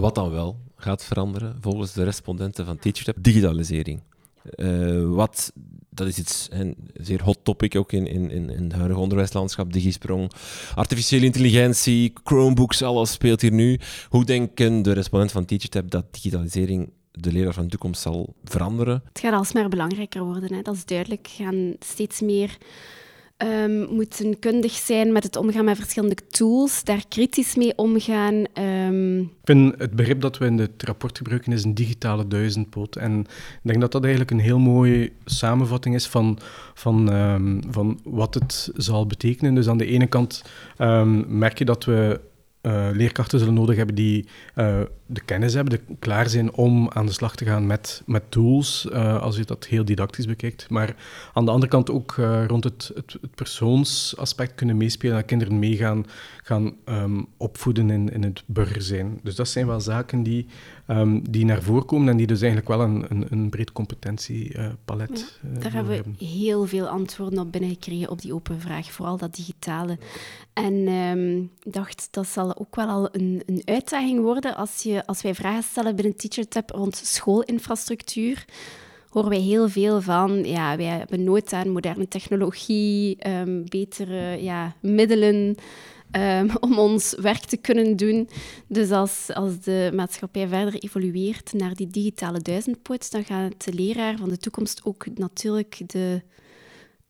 Wat 0.02 0.16
dan 0.16 0.32
wel 0.32 0.60
gaat 0.76 1.04
veranderen, 1.04 1.58
volgens 1.62 1.94
de 1.94 2.04
respondenten 2.04 2.66
van 2.66 2.80
TeacherTap? 2.80 3.16
Digitalisering. 3.24 4.02
Uh, 4.56 5.10
wat, 5.10 5.54
dat 6.00 6.08
is 6.08 6.18
iets, 6.18 6.48
een 6.52 6.76
zeer 6.94 7.24
hot 7.24 7.40
topic 7.44 7.76
ook 7.76 7.92
in, 7.92 8.08
in, 8.08 8.32
in 8.32 8.64
het 8.64 8.74
huidige 8.74 9.00
onderwijslandschap, 9.00 9.74
digisprong, 9.74 10.32
artificiële 10.76 11.26
intelligentie, 11.26 12.14
Chromebooks, 12.24 12.82
alles 12.82 13.12
speelt 13.12 13.42
hier 13.42 13.52
nu. 13.52 13.80
Hoe 14.10 14.26
denken 14.26 14.82
de 14.82 14.92
respondenten 14.92 15.36
van 15.36 15.46
TeacherTap 15.46 15.92
dat 15.92 16.06
digitalisering 16.12 16.92
de 17.12 17.32
leraar 17.32 17.54
van 17.54 17.64
de 17.64 17.70
toekomst 17.70 18.02
zal 18.02 18.34
veranderen? 18.44 19.04
Het 19.08 19.20
gaat 19.20 19.34
alsmaar 19.34 19.70
belangrijker 19.70 20.24
worden, 20.24 20.54
hè. 20.54 20.62
dat 20.62 20.76
is 20.76 20.86
duidelijk. 20.86 21.28
gaan 21.28 21.74
steeds 21.80 22.22
meer 22.22 22.58
um, 23.44 23.96
moeten 23.96 24.40
kundig 24.40 24.72
zijn 24.72 25.12
met 25.12 25.24
het 25.24 25.36
omgaan 25.36 25.66
met 25.66 25.78
verschillende 25.78 26.18
tools, 26.30 26.84
daar 26.84 27.04
kritisch 27.10 27.56
mee 27.56 27.74
omgaan. 27.76 28.44
Um... 28.64 29.20
Ik 29.20 29.28
vind 29.44 29.74
het 29.78 29.92
begrip 29.92 30.22
dat 30.22 30.38
we 30.38 30.46
in 30.46 30.58
het 30.58 30.84
rapport 30.84 31.18
gebruiken 31.18 31.52
is 31.52 31.64
een 31.64 31.74
digitale 31.74 32.28
duizendpoot. 32.28 32.96
En 32.96 33.20
ik 33.20 33.60
denk 33.62 33.82
dat 33.82 33.92
dat 33.92 34.02
eigenlijk 34.02 34.32
een 34.32 34.40
heel 34.40 34.60
mooie 34.60 35.12
samenvatting 35.26 35.96
is 35.96 36.08
van, 36.08 36.40
van, 36.74 37.14
um, 37.14 37.62
van 37.70 38.00
wat 38.04 38.34
het 38.34 38.72
zal 38.76 39.08
betekenen. 39.08 39.56
Dus 39.56 39.68
aan 39.68 39.78
de 39.78 39.86
ene 39.86 40.08
kant 40.08 40.44
merk 41.28 41.58
je 41.58 41.66
dat 41.66 41.86
we 41.86 42.20
uh, 42.62 42.90
leerkrachten 42.94 43.40
zullen 43.40 43.54
nodig 43.54 43.76
hebben 43.76 43.96
die 43.96 44.28
uh, 44.56 44.82
de 45.12 45.22
kennis 45.22 45.54
hebben, 45.54 45.80
de 45.88 45.96
klaar 46.00 46.30
zijn 46.30 46.54
om 46.54 46.90
aan 46.90 47.06
de 47.06 47.12
slag 47.12 47.36
te 47.36 47.46
gaan 47.46 47.68
met, 47.68 48.02
met 48.06 48.24
tools, 48.32 48.88
uh, 48.92 49.22
als 49.22 49.38
je 49.38 49.46
dat 49.46 49.66
heel 49.66 49.86
didactisch 49.86 50.26
bekijkt. 50.26 50.70
Maar 50.70 50.96
aan 51.34 51.46
de 51.46 51.52
andere 51.52 51.72
kant 51.72 51.90
ook 51.90 52.16
uh, 52.20 52.46
rond 52.46 52.64
het, 52.64 52.92
het, 52.96 53.18
het, 53.22 53.36
persoonsaspect 53.36 54.56
kunnen 54.56 54.78
meespelen 54.78 55.18
en 55.18 55.26
kinderen 55.26 55.60
meegaan 55.60 56.06
gaan 56.44 56.74
um, 56.86 57.28
opvoeden 57.38 57.90
in, 57.90 58.10
in 58.10 58.24
het 58.24 58.44
burger 58.46 58.82
zijn. 58.82 59.20
Dus 59.24 59.36
dat 59.36 59.48
zijn 59.48 59.68
wel 59.68 59.82
zaken 59.82 60.24
die, 60.24 60.46
um, 60.88 61.32
die 61.32 61.46
naar 61.46 61.62
voren 61.62 61.86
komen 61.86 62.10
en 62.10 62.18
die 62.18 62.28
dus 62.28 62.42
eigenlijk 62.42 62.70
wel 62.70 62.82
een, 62.82 63.06
een, 63.10 63.26
een 63.30 63.50
breed 63.50 63.72
competentiepalet 63.72 65.40
uh, 65.46 65.62
Daar 65.62 65.74
hebben 65.74 66.04
we 66.18 66.26
heel 66.26 66.66
veel 66.66 66.88
antwoorden 66.88 67.40
op 67.40 67.52
binnengekregen 67.52 68.10
op 68.10 68.22
die 68.22 68.34
open 68.34 68.62
vraag, 68.62 68.92
vooral 68.92 69.18
dat 69.18 69.36
digitale. 69.36 69.98
En 70.54 70.88
um, 70.88 71.52
ik 71.64 71.74
dacht, 71.74 72.08
dat 72.12 72.28
zal 72.28 72.58
ook 72.58 72.76
wel 72.76 72.88
al 72.88 73.10
een, 73.12 73.44
een 73.46 73.62
uitdaging 73.66 74.22
worden 74.22 74.56
als, 74.56 74.84
je, 74.84 74.99
als 75.06 75.22
wij 75.22 75.36
vragen 75.36 75.64
stellen 75.64 75.96
binnen 75.96 76.16
TeacherTap 76.16 76.70
rond 76.70 76.96
schoolinfrastructuur 76.96 78.46
horen 79.10 79.30
wij 79.30 79.40
heel 79.40 79.70
veel 79.70 80.02
van, 80.02 80.44
ja, 80.44 80.78
wij 80.78 80.86
hebben 80.86 81.24
nood 81.24 81.54
aan 81.54 81.70
moderne 81.70 82.08
technologie, 82.08 83.28
um, 83.30 83.70
betere 83.70 84.44
ja, 84.44 84.76
middelen 84.82 85.56
um, 86.12 86.50
om 86.70 86.80
ons 86.80 87.16
werk 87.22 87.46
te 87.46 87.58
kunnen 87.58 87.96
doen. 87.96 88.30
Dus 88.68 88.92
als, 88.92 89.30
als 89.34 89.60
de 89.60 89.92
maatschappij 89.96 90.48
verder 90.48 90.76
evolueert 90.76 91.54
naar 91.54 91.76
die 91.76 91.88
digitale 91.88 92.40
duizendpoot, 92.40 93.12
dan 93.12 93.26
gaat 93.26 93.66
de 93.66 93.74
leraar 93.74 94.18
van 94.18 94.30
de 94.30 94.38
toekomst 94.38 94.82
ook 94.84 95.06
natuurlijk 95.16 95.82
de 95.86 96.22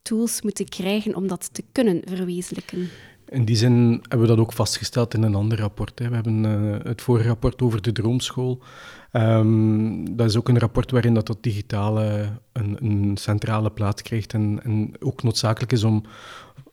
tools 0.01 0.41
moeten 0.41 0.69
krijgen 0.69 1.15
om 1.15 1.27
dat 1.27 1.53
te 1.53 1.63
kunnen 1.72 2.01
verwezenlijken. 2.05 2.89
In 3.29 3.45
die 3.45 3.55
zin 3.55 3.91
hebben 4.01 4.19
we 4.19 4.27
dat 4.27 4.38
ook 4.38 4.53
vastgesteld 4.53 5.13
in 5.13 5.24
een 5.24 5.36
ander 5.36 5.59
rapport. 5.59 6.00
Hè. 6.00 6.09
We 6.09 6.15
hebben 6.15 6.43
uh, 6.43 6.77
het 6.83 7.01
vorige 7.01 7.27
rapport 7.27 7.62
over 7.62 7.81
de 7.81 7.91
droomschool. 7.91 8.62
Um, 9.13 10.15
dat 10.15 10.29
is 10.29 10.38
ook 10.38 10.50
een 10.50 10.59
rapport 10.59 10.91
waarin 10.91 11.13
dat, 11.13 11.27
dat 11.27 11.43
digitale 11.43 12.29
een, 12.53 12.77
een 12.79 13.17
centrale 13.17 13.71
plaats 13.71 14.01
krijgt 14.01 14.33
en, 14.33 14.59
en, 14.63 14.93
ook 15.00 15.24
noodzakelijk 15.24 15.71
is 15.71 15.83
om 15.83 16.03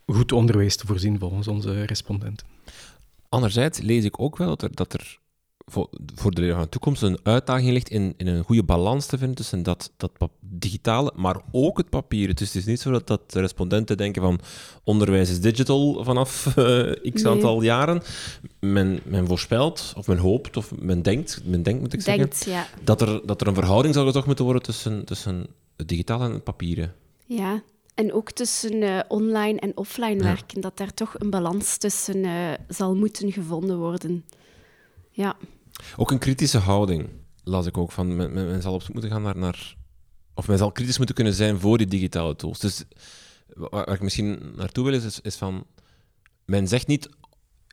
goed 0.06 0.32
onderwijs 0.32 0.76
te 0.76 0.86
voorzien 0.86 1.18
volgens 1.18 1.48
onze 1.48 1.84
respondenten. 1.84 2.46
Anderzijds 3.28 3.80
lees 3.80 4.04
ik 4.04 4.20
ook 4.20 4.36
wel 4.36 4.48
dat 4.48 4.62
er, 4.62 4.74
dat 4.74 4.92
er 4.92 5.18
voor, 5.70 5.88
voor 6.14 6.30
de 6.30 6.52
van 6.52 6.62
de 6.62 6.68
toekomst 6.68 7.02
een 7.02 7.18
uitdaging 7.22 7.70
ligt 7.70 7.88
in, 7.88 8.14
in 8.16 8.26
een 8.26 8.44
goede 8.44 8.62
balans 8.62 9.06
te 9.06 9.18
vinden 9.18 9.36
tussen 9.36 9.62
dat, 9.62 9.92
dat 9.96 10.10
digitale, 10.40 11.12
maar 11.14 11.40
ook 11.50 11.76
het 11.76 11.90
papieren. 11.90 12.36
Dus 12.36 12.46
het 12.46 12.56
is 12.56 12.64
niet 12.64 12.80
zo 12.80 12.90
dat, 12.90 13.06
dat 13.06 13.30
de 13.30 13.40
respondenten 13.40 13.96
denken 13.96 14.22
van 14.22 14.40
onderwijs 14.84 15.30
is 15.30 15.40
digital 15.40 16.04
vanaf 16.04 16.56
uh, 16.56 16.92
x 17.14 17.24
aantal 17.24 17.62
jaren. 17.62 18.02
Men, 18.60 19.00
men 19.04 19.26
voorspelt, 19.26 19.92
of 19.96 20.06
men 20.06 20.18
hoopt, 20.18 20.56
of 20.56 20.72
men 20.78 21.02
denkt, 21.02 21.40
men 21.44 21.62
denkt 21.62 21.80
moet 21.80 21.92
ik 21.92 22.04
denkt, 22.04 22.36
zeggen, 22.36 22.52
ja. 22.52 22.66
dat, 22.84 23.00
er, 23.00 23.26
dat 23.26 23.40
er 23.40 23.46
een 23.46 23.54
verhouding 23.54 23.94
zou 23.94 24.06
gezocht 24.06 24.26
moeten 24.26 24.44
worden 24.44 24.62
tussen, 24.62 25.04
tussen 25.04 25.46
het 25.76 25.88
digitale 25.88 26.24
en 26.24 26.32
het 26.32 26.44
papieren. 26.44 26.94
Ja, 27.24 27.62
en 27.94 28.12
ook 28.12 28.30
tussen 28.30 28.82
uh, 28.82 29.00
online 29.08 29.58
en 29.58 29.76
offline 29.76 30.22
werken, 30.22 30.60
dat 30.60 30.76
daar 30.76 30.94
toch 30.94 31.14
een 31.18 31.30
balans 31.30 31.76
tussen 31.76 32.16
uh, 32.16 32.52
zal 32.68 32.94
moeten 32.94 33.32
gevonden 33.32 33.78
worden. 33.78 34.24
Ja. 35.10 35.36
Ook 35.96 36.10
een 36.10 36.18
kritische 36.18 36.58
houding, 36.58 37.08
las 37.44 37.66
ik 37.66 37.78
ook. 37.78 37.92
Van, 37.92 38.16
men, 38.16 38.62
zal 38.62 38.74
op 38.74 38.82
zoek 38.82 38.92
moeten 38.92 39.10
gaan 39.10 39.38
naar. 39.38 39.76
Of 40.34 40.48
men 40.48 40.58
zal 40.58 40.72
kritisch 40.72 40.96
moeten 40.96 41.14
kunnen 41.14 41.34
zijn 41.34 41.60
voor 41.60 41.78
die 41.78 41.86
digitale 41.86 42.36
tools. 42.36 42.58
Dus 42.58 42.84
waar, 43.46 43.88
ik 43.88 44.00
misschien 44.00 44.52
naartoe 44.56 44.84
wil, 44.84 44.94
is, 44.94 45.20
is 45.20 45.36
van... 45.36 45.66
Men 46.44 46.68
zegt 46.68 46.86
niet 46.86 47.08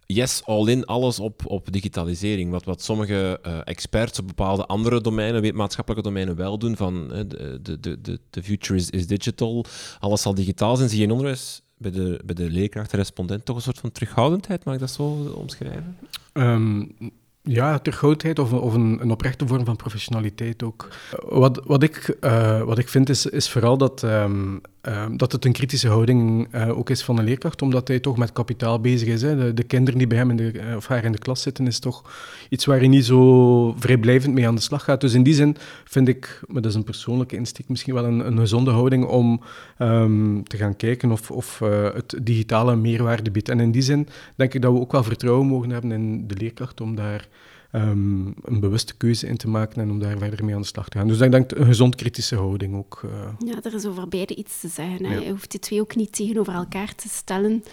yes, 0.05 0.41
all 0.45 0.67
in, 0.67 0.85
alles 0.85 1.19
op, 1.19 1.41
op 1.45 1.71
digitalisering. 1.71 2.51
Wat, 2.51 2.63
wat 2.63 2.81
sommige 2.81 3.39
uh, 3.45 3.59
experts 3.63 4.19
op 4.19 4.27
bepaalde 4.27 4.65
andere 4.65 5.01
domeinen, 5.01 5.55
maatschappelijke 5.55 6.07
domeinen, 6.07 6.35
wel 6.35 6.57
doen. 6.57 6.75
Van 6.75 7.03
uh, 7.03 7.19
de, 7.27 7.79
de, 7.79 8.19
de, 8.29 8.43
future 8.43 8.79
is, 8.79 8.89
is 8.89 9.07
digital, 9.07 9.65
alles 9.99 10.21
zal 10.21 10.33
digitaal 10.33 10.75
zijn. 10.75 10.89
Zie 10.89 10.97
je 10.97 11.03
in 11.03 11.11
onderwijs 11.11 11.61
bij 11.77 11.91
de, 11.91 12.21
bij 12.25 12.35
de 12.35 12.49
leerkracht, 12.49 12.91
respondent, 12.91 13.45
toch 13.45 13.55
een 13.55 13.61
soort 13.61 13.79
van 13.79 13.91
terughoudendheid? 13.91 14.65
Mag 14.65 14.73
ik 14.73 14.79
dat 14.79 14.91
zo 14.91 15.33
omschrijven? 15.35 15.97
Um, 16.33 16.95
ja, 17.43 17.79
terughoudheid 17.79 18.39
of, 18.39 18.53
of 18.53 18.73
een, 18.73 18.97
een, 19.01 19.11
oprechte 19.11 19.47
vorm 19.47 19.65
van 19.65 19.75
professionaliteit 19.75 20.63
ook. 20.63 20.87
Wat, 21.21 21.61
wat, 21.65 21.83
ik, 21.83 22.17
uh, 22.21 22.61
wat 22.61 22.77
ik 22.77 22.89
vind 22.89 23.09
is, 23.09 23.25
is 23.25 23.49
vooral 23.49 23.77
dat, 23.77 24.03
um, 24.03 24.61
uh, 24.87 25.05
dat 25.15 25.31
het 25.31 25.45
een 25.45 25.51
kritische 25.51 25.87
houding 25.87 26.47
uh, 26.55 26.77
ook 26.77 26.89
is 26.89 27.03
van 27.03 27.17
een 27.17 27.23
leerkracht, 27.23 27.61
omdat 27.61 27.87
hij 27.87 27.99
toch 27.99 28.17
met 28.17 28.31
kapitaal 28.31 28.79
bezig 28.79 29.07
is. 29.07 29.21
Hè. 29.21 29.35
De, 29.35 29.53
de, 29.53 29.63
kinderen 29.63 29.97
die 29.97 30.07
bij 30.07 30.17
hem 30.17 30.29
in 30.29 30.35
de, 30.35 30.73
of 30.75 30.87
haar 30.87 31.03
in 31.03 31.11
de 31.11 31.17
klas 31.17 31.41
zitten, 31.41 31.67
is 31.67 31.79
toch 31.79 32.11
iets 32.49 32.65
waar 32.65 32.77
hij 32.77 32.87
niet 32.87 33.05
zo 33.05 33.73
vrijblijvend 33.77 34.33
mee 34.33 34.47
aan 34.47 34.55
de 34.55 34.61
slag 34.61 34.83
gaat. 34.83 35.01
Dus 35.01 35.13
in 35.13 35.23
die 35.23 35.33
zin 35.33 35.57
vind 35.83 36.07
ik, 36.07 36.41
maar 36.47 36.61
dat 36.61 36.71
is 36.71 36.77
een 36.77 36.83
persoonlijke 36.83 37.35
insteek, 37.35 37.69
misschien 37.69 37.93
wel 37.93 38.05
een, 38.05 38.27
een 38.27 38.37
gezonde 38.37 38.71
houding 38.71 39.05
om 39.05 39.41
um, 39.79 40.43
te 40.47 40.57
gaan 40.57 40.75
kijken 40.75 41.11
of, 41.11 41.31
of 41.31 41.59
het 41.93 42.19
digitale 42.21 42.75
meerwaarde 42.75 43.31
biedt. 43.31 43.49
En 43.49 43.59
in 43.59 43.71
die 43.71 43.81
zin 43.81 44.07
denk 44.35 44.53
ik 44.53 44.61
dat 44.61 44.73
we 44.73 44.79
ook 44.79 44.91
wel 44.91 45.03
vertrouwen 45.03 45.47
mogen 45.47 45.69
hebben 45.69 45.91
in 45.91 46.27
de 46.27 46.35
leerkracht 46.35 46.81
om 46.81 46.95
daar 46.95 47.27
um, 47.75 48.33
een 48.41 48.59
bewuste 48.59 48.95
keuze 48.97 49.27
in 49.27 49.37
te 49.37 49.47
maken 49.47 49.81
en 49.81 49.91
om 49.91 49.99
daar 49.99 50.17
verder 50.17 50.45
mee 50.45 50.55
aan 50.55 50.61
de 50.61 50.67
slag 50.67 50.89
te 50.89 50.97
gaan. 50.97 51.07
Dus 51.07 51.19
ik 51.19 51.31
denk 51.31 51.51
een 51.51 51.65
gezond 51.65 51.95
kritische 51.95 52.35
houding 52.35 52.75
ook. 52.75 53.01
Uh... 53.05 53.11
Ja, 53.45 53.59
er 53.63 53.73
is 53.73 53.85
over 53.85 54.07
beide 54.07 54.35
iets 54.35 54.59
te 54.59 54.67
zeggen. 54.67 55.05
Hè. 55.05 55.15
Je 55.15 55.29
hoeft 55.29 55.51
die 55.51 55.59
twee 55.59 55.81
ook 55.81 55.95
niet 55.95 56.15
tegenover 56.15 56.53
elkaar 56.53 56.95
te 56.95 57.07
stellen. 57.09 57.63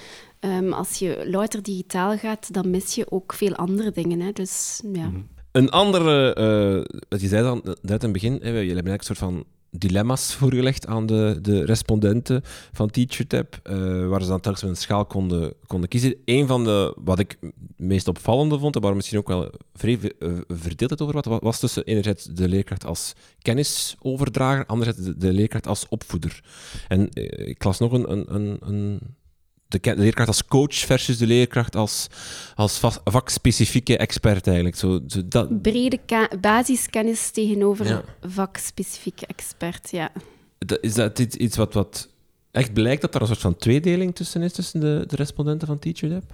Um, 0.41 0.73
als 0.73 0.99
je 0.99 1.25
louter 1.31 1.63
digitaal 1.63 2.19
gaat, 2.19 2.53
dan 2.55 2.71
mis 2.71 2.95
je 2.95 3.11
ook 3.11 3.33
veel 3.33 3.55
andere 3.55 3.93
dingen. 3.93 4.21
Hè. 4.21 4.33
Dus, 4.33 4.83
ja. 4.93 5.07
Mm 5.07 5.15
-hmm. 5.15 5.29
Een 5.53 5.71
andere, 5.71 6.37
uh, 6.39 6.99
wat 7.09 7.21
je 7.21 7.29
zei 7.29 7.43
dan 7.43 7.61
net 7.65 7.79
in 7.83 7.91
het 7.91 8.13
begin, 8.13 8.33
hè, 8.33 8.39
jullie 8.39 8.75
hebben 8.75 8.93
eigenlijk 8.93 8.99
een 8.99 9.17
soort 9.17 9.19
van 9.19 9.45
dilemma's 9.71 10.35
voorgelegd 10.41 10.87
aan 10.87 11.07
de, 11.07 11.39
de 11.43 11.65
respondenten 11.65 12.43
van 12.73 12.91
TeacherTap, 12.91 13.61
uh, 13.71 14.09
waar 14.09 14.23
ze 14.23 14.29
dan 14.29 14.41
telkens 14.41 14.63
met 14.63 14.71
een 14.71 14.77
schaal 14.77 15.05
konden, 15.05 15.55
konden 15.67 15.89
kiezen. 15.89 16.15
Een 16.25 16.47
van 16.47 16.65
de, 16.65 16.97
wat 17.05 17.19
ik 17.19 17.39
meest 17.77 18.09
opvallende 18.09 18.59
vond, 18.59 18.77
en 18.77 18.83
waar 18.83 18.97
misschien 18.97 19.19
ook 19.19 19.29
wel 19.29 19.51
vrij 19.75 19.99
uh, 20.19 20.39
verdeeldheid 20.49 21.01
over 21.03 21.15
wat, 21.15 21.41
was 21.43 21.61
tussen 21.61 21.85
enerzijds 21.85 22.25
de 22.25 22.49
leerkracht 22.49 22.85
als 22.85 23.13
kennisoverdrager, 23.43 24.67
anderzijds 24.67 25.19
de, 25.19 25.33
leerkracht 25.33 25.67
als 25.67 25.89
opvoeder. 25.89 26.41
En 26.89 27.09
uh, 27.15 27.49
ik 27.49 27.65
las 27.65 27.79
nog 27.79 27.93
een, 27.93 28.35
een, 28.35 28.59
een 28.61 29.01
de 29.71 29.95
leerkracht 29.97 30.29
als 30.29 30.45
coach 30.45 30.75
versus 30.75 31.19
de 31.19 31.27
leerkracht 31.27 31.77
als, 31.77 32.07
als 32.55 32.81
vakspecifieke 33.05 33.97
expert 33.97 34.47
eigenlijk. 34.47 34.77
Zo, 34.77 35.01
zo 35.07 35.21
dat... 35.29 35.63
Brede 35.63 35.99
basiskennis 36.41 37.31
tegenover 37.31 37.87
ja. 37.87 38.03
vakspecifieke 38.23 39.27
expert, 39.27 39.91
ja. 39.91 40.13
Is 40.81 40.95
dat 40.95 41.19
iets 41.19 41.57
wat, 41.57 41.75
wat 41.75 42.09
echt 42.51 42.73
blijkt 42.73 43.03
dat 43.03 43.15
er 43.15 43.21
een 43.21 43.27
soort 43.27 43.39
van 43.39 43.57
tweedeling 43.57 44.15
tussen 44.15 44.43
is 44.43 44.53
tussen 44.53 44.81
de, 44.81 45.05
de 45.07 45.17
respondenten 45.17 45.67
van 45.67 45.79
TeacherLab? 45.79 46.25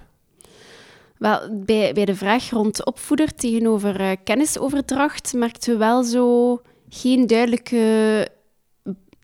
Wel, 1.17 1.63
bij, 1.65 1.93
bij 1.93 2.05
de 2.05 2.15
vraag 2.15 2.49
rond 2.49 2.85
opvoeder 2.85 3.35
tegenover 3.35 4.01
uh, 4.01 4.11
kennisoverdracht 4.23 5.33
merkten 5.33 5.73
we 5.73 5.77
wel 5.77 6.03
zo 6.03 6.61
geen 6.89 7.27
duidelijke 7.27 8.27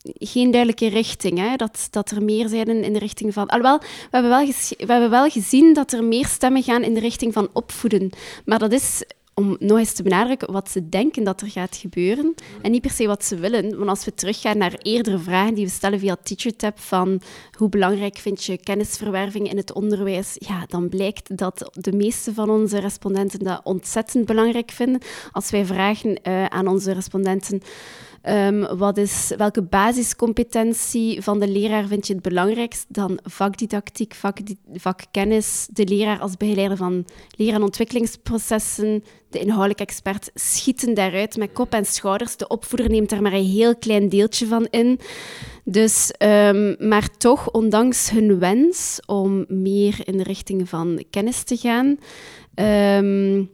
geen 0.03 0.51
duidelijke 0.51 0.88
richting. 0.88 1.38
Hè? 1.38 1.55
Dat, 1.55 1.88
dat 1.89 2.12
er 2.12 2.24
meer 2.24 2.48
zijn 2.48 2.83
in 2.83 2.93
de 2.93 3.00
richting 3.00 3.33
van. 3.33 3.48
Alhoewel, 3.48 3.79
we 3.79 4.07
hebben, 4.10 4.31
wel 4.31 4.45
we 4.77 4.91
hebben 4.91 5.10
wel 5.10 5.29
gezien 5.29 5.74
dat 5.74 5.93
er 5.93 6.03
meer 6.03 6.25
stemmen 6.25 6.63
gaan 6.63 6.83
in 6.83 6.93
de 6.93 7.00
richting 7.00 7.33
van 7.33 7.50
opvoeden. 7.53 8.10
Maar 8.45 8.60
dat 8.60 8.72
is 8.72 9.03
om 9.36 9.55
nog 9.60 9.77
eens 9.77 9.93
te 9.93 10.03
benadrukken 10.03 10.51
wat 10.51 10.69
ze 10.69 10.89
denken 10.89 11.24
dat 11.24 11.41
er 11.41 11.50
gaat 11.50 11.75
gebeuren 11.75 12.33
en 12.62 12.72
niet 12.72 12.81
per 12.81 12.91
se 12.91 13.07
wat 13.07 13.25
ze 13.25 13.36
willen. 13.36 13.77
Want 13.77 13.89
als 13.89 14.05
we 14.05 14.13
teruggaan 14.13 14.57
naar 14.57 14.75
eerdere 14.81 15.19
vragen 15.19 15.53
die 15.53 15.65
we 15.65 15.72
stellen 15.72 16.00
via 16.00 16.17
TeacherTap 16.24 16.79
van 16.79 17.22
hoe 17.57 17.69
belangrijk 17.69 18.17
vind 18.17 18.43
je 18.43 18.57
kennisverwerving 18.57 19.50
in 19.50 19.57
het 19.57 19.74
onderwijs, 19.74 20.36
ja, 20.39 20.65
dan 20.67 20.89
blijkt 20.89 21.38
dat 21.38 21.69
de 21.72 21.91
meeste 21.91 22.33
van 22.33 22.50
onze 22.50 22.79
respondenten 22.79 23.39
dat 23.39 23.62
ontzettend 23.63 24.25
belangrijk 24.25 24.72
vinden. 24.72 25.01
Als 25.31 25.50
wij 25.50 25.65
vragen 25.65 26.19
uh, 26.24 26.45
aan 26.45 26.67
onze 26.67 26.91
respondenten 26.91 27.62
Um, 28.30 28.77
wat 28.77 28.98
is, 28.98 29.32
welke 29.38 29.62
basiscompetentie 29.62 31.22
van 31.22 31.39
de 31.39 31.48
leraar 31.48 31.88
vind 31.88 32.08
je 32.08 32.13
het 32.13 32.22
belangrijkst? 32.22 32.86
Dan 32.88 33.20
vakdidactiek, 33.24 34.15
vakkennis, 34.74 35.68
de 35.74 35.88
leraar 35.88 36.20
als 36.20 36.38
begeleider 36.38 36.77
van 36.77 37.06
leer- 37.38 37.53
en 37.53 37.63
ontwikkelingsprocessen, 37.63 39.03
de 39.30 39.39
inhoudelijke 39.39 39.84
expert 39.84 40.32
schieten 40.34 40.94
daaruit 40.94 41.38
met 41.38 41.51
kop 41.53 41.74
en 41.74 41.86
schouders. 41.86 42.38
De 42.38 42.48
opvoeder 42.48 42.89
neemt 42.89 43.10
daar 43.10 43.22
maar 43.22 43.34
een 43.34 43.46
heel 43.46 43.75
klein 43.75 44.10
deeltje 44.10 44.48
van 44.48 44.68
in. 44.70 45.00
Dus, 45.63 46.13
um, 46.20 46.75
maar 46.80 47.18
toch, 47.18 47.51
ondanks 47.51 48.10
hun 48.10 48.39
wens 48.39 49.00
om 49.06 49.46
meer 49.48 50.00
in 50.03 50.18
de 50.18 50.24
richting 50.24 50.70
van 50.70 51.03
kennis 51.10 51.44
te 51.44 51.58
gaan, 51.58 51.98
um, 52.56 53.50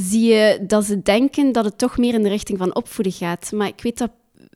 zie 0.00 0.32
je 0.32 0.64
dat 0.66 0.84
ze 0.84 1.02
denken 1.02 1.52
dat 1.52 1.64
het 1.64 1.78
toch 1.78 1.98
meer 1.98 2.14
in 2.14 2.22
de 2.22 2.28
richting 2.28 2.58
van 2.58 2.74
opvoeden 2.74 3.12
gaat. 3.12 3.52
Maar 3.52 3.68
ik 3.68 3.82
weet 3.82 3.98
dat 3.98 4.10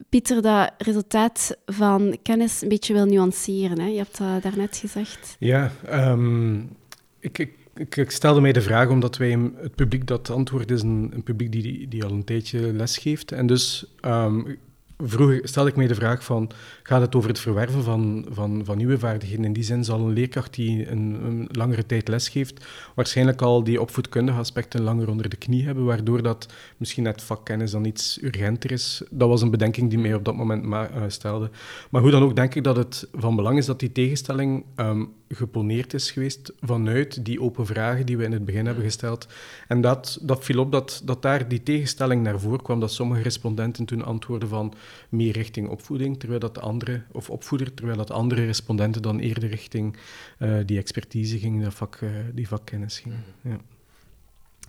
Pieter 0.09 0.43
dat 0.43 0.73
resultaat 0.79 1.57
van 1.67 2.17
kennis 2.23 2.63
een 2.63 2.69
beetje 2.69 2.93
wil 2.93 3.05
nuanceren. 3.05 3.81
Hè? 3.81 3.87
Je 3.87 3.97
hebt 3.97 4.19
dat 4.19 4.43
daarnet 4.43 4.77
gezegd. 4.77 5.37
Ja, 5.39 5.73
um, 5.91 6.71
ik, 7.19 7.49
ik, 7.75 8.11
stelde 8.11 8.41
mij 8.41 8.53
de 8.53 8.61
vraag 8.61 8.89
omdat 8.89 9.17
wij 9.17 9.51
het 9.57 9.75
publiek 9.75 10.07
dat 10.07 10.31
antwoord 10.31 10.71
is 10.71 10.83
een, 10.83 11.23
publiek 11.25 11.53
die, 11.53 11.89
die 11.89 12.05
al 12.05 12.11
een 12.11 12.25
tijdje 12.25 12.73
lesgeeft. 12.73 13.33
En 13.33 13.47
dus 13.47 13.87
um, 14.05 14.59
vroeger 14.99 15.41
stelde 15.43 15.71
ik 15.71 15.77
mij 15.77 15.87
de 15.87 15.95
vraag 15.95 16.25
van, 16.25 16.51
gaat 16.83 17.01
het 17.01 17.15
over 17.15 17.29
het 17.29 17.39
verwerven 17.39 17.83
van, 17.83 18.27
van, 18.31 18.61
van 18.65 18.77
nieuwe 18.77 18.99
vaardigheden? 18.99 19.45
In 19.45 19.53
die 19.53 19.63
zin 19.63 19.85
zal 19.85 20.01
een 20.01 20.13
leerkracht 20.13 20.55
die 20.55 20.91
een, 20.91 21.49
langere 21.51 21.87
tijd 21.87 22.09
lesgeeft, 22.09 22.67
waarschijnlijk 22.95 23.43
al 23.43 23.65
die 23.65 23.81
opvoedkundige 23.81 24.39
aspecten 24.39 24.83
langer 24.83 25.09
onder 25.09 25.29
de 25.29 25.37
knie 25.37 25.65
hebben, 25.65 25.85
waardoor 25.85 26.23
dat 26.23 26.53
misschien 26.77 27.05
het 27.05 27.23
vakkennis 27.23 27.71
dan 27.71 27.85
iets 27.85 28.19
urgenter 28.23 28.73
is. 28.73 29.03
Dat 29.11 29.29
was 29.29 29.43
een 29.43 29.51
bedenking 29.51 29.91
die 29.91 29.99
mij 29.99 30.15
op 30.15 30.25
dat 30.25 30.37
moment 30.37 30.63
ma- 30.63 30.91
uh, 30.91 31.03
stelde. 31.07 31.51
Maar 31.91 32.03
hoe 32.03 32.11
dan 32.11 32.23
ook 32.23 32.37
denk 32.37 32.55
ik 32.55 32.65
dat 32.65 32.77
het 32.77 33.09
van 33.13 33.37
belang 33.37 33.59
is 33.59 33.67
dat 33.67 33.81
die 33.81 33.93
tegenstelling 33.93 34.65
um, 34.77 35.13
geponeerd 35.35 35.95
is 35.95 36.11
geweest 36.11 36.53
vanuit 36.61 37.25
die 37.25 37.41
open 37.41 37.67
vragen 37.67 38.07
die 38.07 38.17
we 38.17 38.25
in 38.25 38.33
het 38.33 38.45
begin 38.45 38.67
hebben 38.67 38.85
gesteld. 38.85 39.27
En 39.69 39.81
dat, 39.81 40.19
dat 40.23 40.45
viel 40.45 40.61
op 40.61 40.73
dat, 40.73 41.03
dat 41.05 41.23
daar 41.23 41.49
die 41.49 41.63
tegenstelling 41.63 42.23
naar 42.23 42.41
voren 42.41 42.63
kwam, 42.63 42.81
dat 42.81 42.93
sommige 42.93 43.23
respondenten 43.23 43.85
toen 43.85 44.05
antwoorden 44.05 44.49
van 44.49 44.75
meer 45.09 45.33
richting 45.33 45.69
opvoeding, 45.69 46.19
terwijl 46.19 46.41
dat 46.41 46.55
de 46.55 46.61
andere, 46.61 47.03
of 47.13 47.31
opvoeder, 47.31 47.75
terwijl 47.75 47.97
dat 47.97 48.11
andere 48.11 48.45
respondenten 48.45 49.03
dan 49.03 49.19
eerder 49.19 49.49
richting 49.49 49.97
uh, 50.39 50.59
die 50.67 50.79
expertise 50.79 51.39
gingen, 51.39 51.63
dat 51.63 51.75
vak, 51.75 52.01
uh, 52.01 52.11
die 52.35 52.49
vakkennis 52.49 52.99
gingen. 52.99 53.25
Ja. 53.43 53.57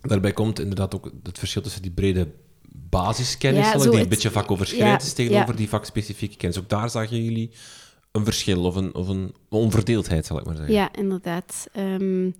Daarbij 0.02 0.32
komt 0.32 0.60
inderdaad 0.60 0.94
ook 0.94 1.10
het 1.22 1.38
verschil 1.38 1.62
tussen 1.62 1.82
die 1.82 1.90
brede 1.90 2.28
basiskennis, 2.68 3.66
ja, 3.66 3.72
die 3.72 3.82
het, 3.82 3.94
een 3.94 4.08
beetje 4.08 4.30
vakoverschrijdend 4.30 5.00
ja, 5.00 5.06
is 5.06 5.12
tegenover 5.12 5.50
ja. 5.50 5.56
die 5.56 5.68
vakspecifieke 5.68 6.36
kennis. 6.36 6.58
Ook 6.58 6.68
daar 6.68 6.90
zagen 6.90 7.24
jullie 7.24 7.50
een 8.14 8.24
verschil 8.24 8.64
of 8.64 8.76
een, 8.76 8.94
of 8.94 9.08
een 9.08 9.34
onverdeeldheid, 9.48 10.26
zal 10.26 10.38
ik 10.38 10.44
maar 10.44 10.56
zeggen. 10.56 10.74
Ja, 10.74 10.88
inderdaad. 10.92 11.66
Um, 11.76 12.34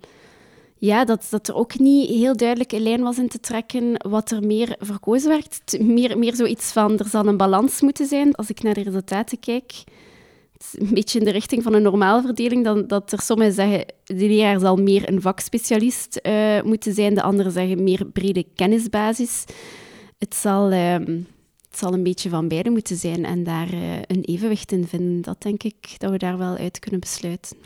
ja, 0.77 1.05
dat, 1.05 1.27
dat 1.29 1.47
er 1.47 1.55
ook 1.55 1.79
niet 1.79 2.09
heel 2.09 2.37
duidelijk 2.37 2.71
een 2.71 2.81
lijn 2.81 3.01
was 3.01 3.17
in 3.17 3.27
te 3.27 3.39
trekken 3.39 3.93
wat 4.09 4.31
er 4.31 4.45
meer 4.45 4.75
verkozen 4.79 5.29
werd. 5.29 5.79
Meer, 5.79 6.17
meer 6.17 6.35
zoiets 6.35 6.71
van, 6.71 6.97
er 6.99 7.07
zal 7.07 7.27
een 7.27 7.37
balans 7.37 7.81
moeten 7.81 8.07
zijn. 8.07 8.35
Als 8.35 8.49
ik 8.49 8.61
naar 8.61 8.73
de 8.73 8.83
resultaten 8.83 9.39
kijk, 9.39 9.83
een 10.71 10.93
beetje 10.93 11.19
in 11.19 11.25
de 11.25 11.31
richting 11.31 11.63
van 11.63 11.73
een 11.73 11.81
normale 11.81 12.21
verdeling, 12.21 12.63
dan, 12.63 12.87
dat 12.87 13.11
er 13.11 13.21
sommigen 13.21 13.53
zeggen, 13.53 13.85
de 14.03 14.13
leraar 14.13 14.59
zal 14.59 14.75
meer 14.75 15.09
een 15.09 15.21
vakspecialist 15.21 16.19
uh, 16.23 16.61
moeten 16.61 16.93
zijn, 16.93 17.13
de 17.13 17.21
anderen 17.21 17.51
zeggen 17.51 17.83
meer 17.83 18.05
brede 18.05 18.45
kennisbasis. 18.55 19.43
Het 20.17 20.35
zal... 20.35 20.71
Uh, 20.71 20.95
het 21.75 21.83
zal 21.83 21.93
een 21.93 22.03
beetje 22.03 22.29
van 22.29 22.47
beide 22.47 22.69
moeten 22.69 22.97
zijn 22.97 23.25
en 23.25 23.43
daar 23.43 23.73
uh, 23.73 23.95
een 23.95 24.23
evenwicht 24.23 24.71
in 24.71 24.87
vinden. 24.87 25.21
Dat 25.21 25.41
denk 25.41 25.63
ik 25.63 25.95
dat 25.97 26.11
we 26.11 26.17
daar 26.17 26.37
wel 26.37 26.55
uit 26.55 26.79
kunnen 26.79 26.99
besluiten. 26.99 27.57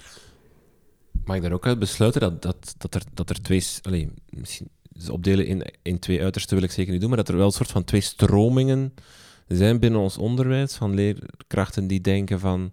Mag 1.25 1.35
ik 1.35 1.41
daar 1.41 1.51
ook 1.51 1.65
uit 1.65 1.79
besluiten 1.79 2.21
dat, 2.21 2.41
dat, 2.41 2.75
dat, 2.77 2.95
er, 2.95 3.01
dat 3.13 3.29
er 3.29 3.41
twee... 3.41 3.63
Allez, 3.81 4.07
misschien 4.29 4.69
opdelen 5.09 5.45
in, 5.45 5.73
in 5.81 5.99
twee 5.99 6.21
uitersten 6.21 6.55
wil 6.55 6.65
ik 6.65 6.71
zeker 6.71 6.91
niet 6.91 7.01
doen, 7.01 7.09
maar 7.09 7.17
dat 7.17 7.29
er 7.29 7.35
wel 7.35 7.45
een 7.45 7.51
soort 7.51 7.71
van 7.71 7.83
twee 7.83 8.01
stromingen 8.01 8.93
zijn 9.47 9.79
binnen 9.79 9.99
ons 9.99 10.17
onderwijs, 10.17 10.75
van 10.75 10.93
leerkrachten 10.93 11.87
die 11.87 12.01
denken 12.01 12.39
van 12.39 12.71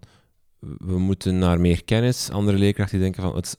we 0.59 0.99
moeten 0.99 1.39
naar 1.39 1.61
meer 1.61 1.85
kennis, 1.85 2.31
andere 2.31 2.59
leerkrachten 2.59 2.99
die 2.99 3.11
denken 3.11 3.23
van 3.23 3.37
het, 3.37 3.57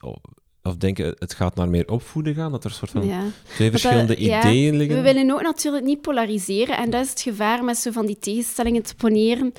of 0.68 0.76
denken 0.76 1.16
het 1.20 1.34
gaat 1.34 1.56
naar 1.56 1.70
meer 1.70 1.88
opvoeden 1.88 2.36
gaan, 2.36 2.52
dat 2.52 2.64
er 2.64 2.70
een 2.70 2.76
soort 2.76 2.92
van 2.92 3.06
ja. 3.06 3.22
twee 3.56 3.70
verschillende 3.70 4.08
dat, 4.08 4.18
ideeën 4.18 4.72
ja, 4.72 4.78
liggen. 4.78 4.96
We 4.96 5.14
willen 5.14 5.32
ook 5.32 5.42
natuurlijk 5.42 5.86
niet 5.86 6.02
polariseren 6.02 6.78
en 6.78 6.90
dat 6.90 7.04
is 7.04 7.10
het 7.10 7.22
gevaar 7.22 7.64
met 7.64 7.78
zo 7.78 7.92
van 7.92 8.06
die 8.06 8.20
tegenstellingen 8.20 8.84
te 8.84 8.96
poneren 8.96 9.54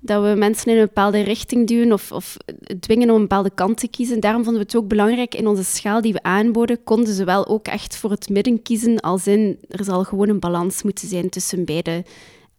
dat 0.00 0.22
we 0.22 0.34
mensen 0.34 0.72
in 0.72 0.78
een 0.78 0.84
bepaalde 0.84 1.20
richting 1.20 1.66
duwen 1.66 1.92
of, 1.92 2.12
of 2.12 2.36
dwingen 2.80 3.08
om 3.08 3.14
een 3.14 3.20
bepaalde 3.20 3.50
kant 3.54 3.76
te 3.76 3.88
kiezen. 3.88 4.20
Daarom 4.20 4.44
vonden 4.44 4.62
we 4.62 4.66
het 4.68 4.76
ook 4.76 4.88
belangrijk 4.88 5.34
in 5.34 5.46
onze 5.46 5.64
schaal 5.64 6.00
die 6.00 6.12
we 6.12 6.22
aanboden, 6.22 6.84
konden 6.84 7.14
ze 7.14 7.24
wel 7.24 7.46
ook 7.46 7.66
echt 7.66 7.96
voor 7.96 8.10
het 8.10 8.28
midden 8.28 8.62
kiezen, 8.62 9.00
als 9.00 9.26
in 9.26 9.58
er 9.68 9.84
zal 9.84 10.04
gewoon 10.04 10.28
een 10.28 10.40
balans 10.40 10.82
moeten 10.82 11.08
zijn 11.08 11.28
tussen 11.28 11.64
beide 11.64 12.04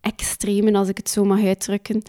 extremen, 0.01 0.75
als 0.75 0.87
ik 0.87 0.97
het 0.97 1.09
zo 1.09 1.23
mag 1.23 1.45
uitdrukken. 1.45 2.01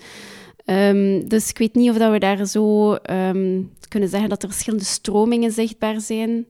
Um, 0.67 1.29
dus 1.29 1.49
ik 1.49 1.59
weet 1.59 1.75
niet 1.75 1.91
of 1.91 1.97
dat 1.97 2.13
we 2.13 2.19
daar 2.19 2.47
zo 2.47 2.97
um, 3.11 3.73
kunnen 3.93 4.09
zeggen 4.09 4.29
dat 4.29 4.43
er 4.43 4.49
verschillende 4.49 4.85
stromingen 4.85 5.53
zichtbaar 5.53 6.01
zijn. 6.01 6.47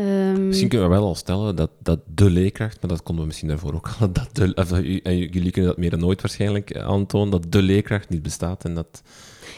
Um, 0.00 0.46
misschien 0.46 0.68
kunnen 0.68 0.88
we 0.88 0.94
wel 0.94 1.06
al 1.06 1.14
stellen 1.14 1.56
dat, 1.56 1.70
dat 1.78 2.00
de 2.14 2.30
leerkracht, 2.30 2.80
maar 2.80 2.90
dat 2.90 3.02
konden 3.02 3.20
we 3.22 3.26
misschien 3.26 3.48
daarvoor 3.48 3.74
ook 3.74 3.90
al, 4.00 4.12
dat 4.20 4.28
de, 4.32 4.52
of, 4.54 4.72
en 4.72 5.16
jullie 5.16 5.50
kunnen 5.50 5.70
dat 5.70 5.78
meer 5.78 5.90
dan 5.90 6.00
nooit 6.00 6.20
waarschijnlijk 6.20 6.70
eh, 6.70 6.86
aantonen, 6.86 7.30
dat 7.30 7.52
de 7.52 7.62
leerkracht 7.62 8.08
niet 8.08 8.22
bestaat 8.22 8.64
en 8.64 8.74
dat, 8.74 9.02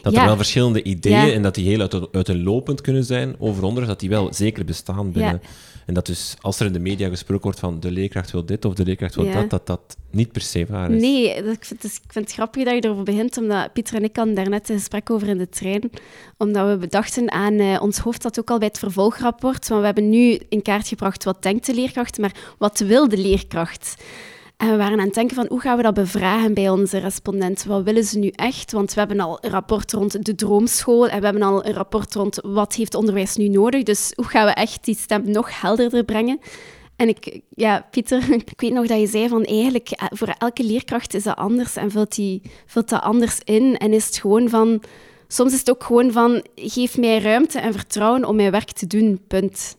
dat 0.02 0.12
ja. 0.12 0.20
er 0.20 0.26
wel 0.26 0.36
verschillende 0.36 0.82
ideeën 0.82 1.26
ja. 1.26 1.32
en 1.32 1.42
dat 1.42 1.54
die 1.54 1.68
heel 1.68 1.80
uit, 1.80 2.12
uiteenlopend 2.12 2.80
kunnen 2.80 3.04
zijn 3.04 3.34
over 3.38 3.64
onder, 3.64 3.86
dat 3.86 4.00
die 4.00 4.08
wel 4.08 4.34
zeker 4.34 4.64
bestaan 4.64 5.12
binnen. 5.12 5.40
Ja. 5.42 5.48
En 5.86 5.94
dat 5.94 6.06
dus, 6.06 6.36
als 6.40 6.60
er 6.60 6.66
in 6.66 6.72
de 6.72 6.78
media 6.78 7.08
gesproken 7.08 7.44
wordt 7.44 7.58
van 7.58 7.80
de 7.80 7.90
leerkracht 7.90 8.30
wil 8.30 8.44
dit 8.44 8.64
of 8.64 8.74
de 8.74 8.84
leerkracht 8.84 9.14
wil 9.14 9.32
dat, 9.32 9.50
dat 9.50 9.66
dat 9.66 9.96
niet 10.10 10.32
per 10.32 10.40
se 10.40 10.66
waar 10.68 10.90
is. 10.90 11.00
Nee, 11.00 11.34
ik 11.34 11.64
vind, 11.64 11.82
het, 11.82 12.00
ik 12.04 12.12
vind 12.12 12.24
het 12.24 12.34
grappig 12.34 12.64
dat 12.64 12.74
je 12.74 12.84
erover 12.84 13.04
begint, 13.04 13.36
omdat 13.36 13.72
Pieter 13.72 13.96
en 13.96 14.04
ik 14.04 14.16
hadden 14.16 14.34
daar 14.34 14.48
net 14.48 14.68
een 14.68 14.78
gesprek 14.78 15.10
over 15.10 15.28
in 15.28 15.38
de 15.38 15.48
trein, 15.48 15.90
omdat 16.36 16.68
we 16.68 16.76
bedachten 16.76 17.32
aan 17.32 17.52
uh, 17.52 17.82
ons 17.82 17.98
hoofd 17.98 18.22
dat 18.22 18.38
ook 18.38 18.50
al 18.50 18.58
bij 18.58 18.68
het 18.68 18.78
vervolgrapport, 18.78 19.68
want 19.68 19.80
we 19.80 19.86
hebben 19.86 20.08
nu 20.08 20.38
in 20.48 20.62
kaart 20.62 20.88
gebracht 20.88 21.24
wat 21.24 21.42
denkt 21.42 21.66
de 21.66 21.74
leerkracht, 21.74 22.18
maar 22.18 22.54
wat 22.58 22.78
wil 22.78 23.08
de 23.08 23.18
leerkracht? 23.18 23.94
En 24.56 24.70
we 24.70 24.76
waren 24.76 24.98
aan 24.98 25.04
het 25.04 25.14
denken 25.14 25.36
van 25.36 25.46
hoe 25.48 25.60
gaan 25.60 25.76
we 25.76 25.82
dat 25.82 25.94
bevragen 25.94 26.54
bij 26.54 26.70
onze 26.70 26.98
respondenten? 26.98 27.68
Wat 27.68 27.82
willen 27.82 28.04
ze 28.04 28.18
nu 28.18 28.28
echt? 28.28 28.72
Want 28.72 28.94
we 28.94 28.98
hebben 28.98 29.20
al 29.20 29.38
een 29.40 29.50
rapport 29.50 29.92
rond 29.92 30.24
de 30.24 30.34
droomschool 30.34 31.08
en 31.08 31.18
we 31.18 31.24
hebben 31.24 31.42
al 31.42 31.66
een 31.66 31.72
rapport 31.72 32.14
rond 32.14 32.38
wat 32.42 32.74
heeft 32.74 32.94
onderwijs 32.94 33.36
nu 33.36 33.48
nodig. 33.48 33.82
Dus 33.82 34.12
hoe 34.14 34.24
gaan 34.24 34.46
we 34.46 34.52
echt 34.52 34.84
die 34.84 34.96
stem 34.96 35.30
nog 35.30 35.60
helderder 35.60 36.04
brengen? 36.04 36.38
En 36.96 37.08
ik, 37.08 37.40
ja, 37.50 37.86
Pieter, 37.90 38.32
ik 38.52 38.60
weet 38.60 38.72
nog 38.72 38.86
dat 38.86 39.00
je 39.00 39.06
zei 39.06 39.28
van 39.28 39.44
eigenlijk 39.44 39.90
eh, 39.90 40.06
voor 40.10 40.34
elke 40.38 40.64
leerkracht 40.64 41.14
is 41.14 41.22
dat 41.22 41.36
anders 41.36 41.76
en 41.76 41.90
vult, 41.90 42.14
die, 42.14 42.42
vult 42.66 42.88
dat 42.88 43.02
anders 43.02 43.40
in. 43.44 43.76
En 43.76 43.92
is 43.92 44.06
het 44.06 44.16
gewoon 44.16 44.48
van, 44.48 44.82
soms 45.28 45.52
is 45.52 45.58
het 45.58 45.70
ook 45.70 45.84
gewoon 45.84 46.12
van 46.12 46.44
geef 46.54 46.98
mij 46.98 47.18
ruimte 47.18 47.58
en 47.58 47.72
vertrouwen 47.72 48.24
om 48.24 48.36
mijn 48.36 48.50
werk 48.50 48.72
te 48.72 48.86
doen, 48.86 49.20
punt 49.26 49.76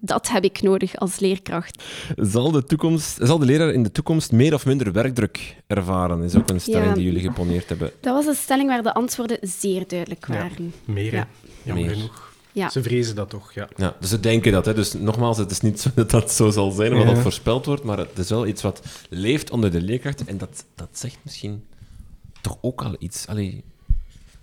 dat 0.00 0.28
heb 0.28 0.44
ik 0.44 0.62
nodig 0.62 0.96
als 0.96 1.18
leerkracht. 1.18 1.82
Zal 2.16 2.50
de, 2.50 2.64
toekomst, 2.64 3.18
zal 3.22 3.38
de 3.38 3.44
leraar 3.44 3.72
in 3.72 3.82
de 3.82 3.92
toekomst 3.92 4.32
meer 4.32 4.54
of 4.54 4.66
minder 4.66 4.92
werkdruk 4.92 5.56
ervaren? 5.66 6.22
is 6.22 6.34
ook 6.34 6.50
een 6.50 6.60
stelling 6.60 6.88
ja, 6.88 6.94
die 6.94 7.04
jullie 7.04 7.22
geponeerd 7.22 7.68
hebben. 7.68 7.90
Dat 8.00 8.14
was 8.14 8.26
een 8.26 8.42
stelling 8.42 8.68
waar 8.68 8.82
de 8.82 8.94
antwoorden 8.94 9.38
zeer 9.40 9.84
duidelijk 9.88 10.26
waren. 10.26 10.72
Ja, 10.86 10.92
meer, 10.92 11.12
ja. 11.12 11.28
jammer 11.62 11.84
meer. 11.84 11.94
genoeg. 11.94 12.28
Ja. 12.52 12.68
Ze 12.68 12.82
vrezen 12.82 13.14
dat 13.14 13.30
toch, 13.30 13.52
ja. 13.52 13.68
ja. 13.76 13.96
Dus 14.00 14.10
ze 14.10 14.20
denken 14.20 14.52
dat. 14.52 14.64
Hè. 14.64 14.74
Dus 14.74 14.92
nogmaals, 14.92 15.38
het 15.38 15.50
is 15.50 15.60
niet 15.60 15.80
zo 15.80 15.90
dat 15.94 16.10
dat 16.10 16.32
zo 16.32 16.50
zal 16.50 16.70
zijn, 16.70 16.96
wat 16.96 17.06
dat 17.06 17.18
voorspeld 17.18 17.66
wordt, 17.66 17.82
maar 17.82 17.98
het 17.98 18.18
is 18.18 18.30
wel 18.30 18.46
iets 18.46 18.62
wat 18.62 18.82
leeft 19.08 19.50
onder 19.50 19.70
de 19.70 19.80
leerkrachten. 19.80 20.26
En 20.26 20.38
dat, 20.38 20.64
dat 20.74 20.88
zegt 20.92 21.18
misschien 21.22 21.64
toch 22.40 22.58
ook 22.60 22.82
al 22.82 22.96
iets. 22.98 23.26
Allee, 23.26 23.64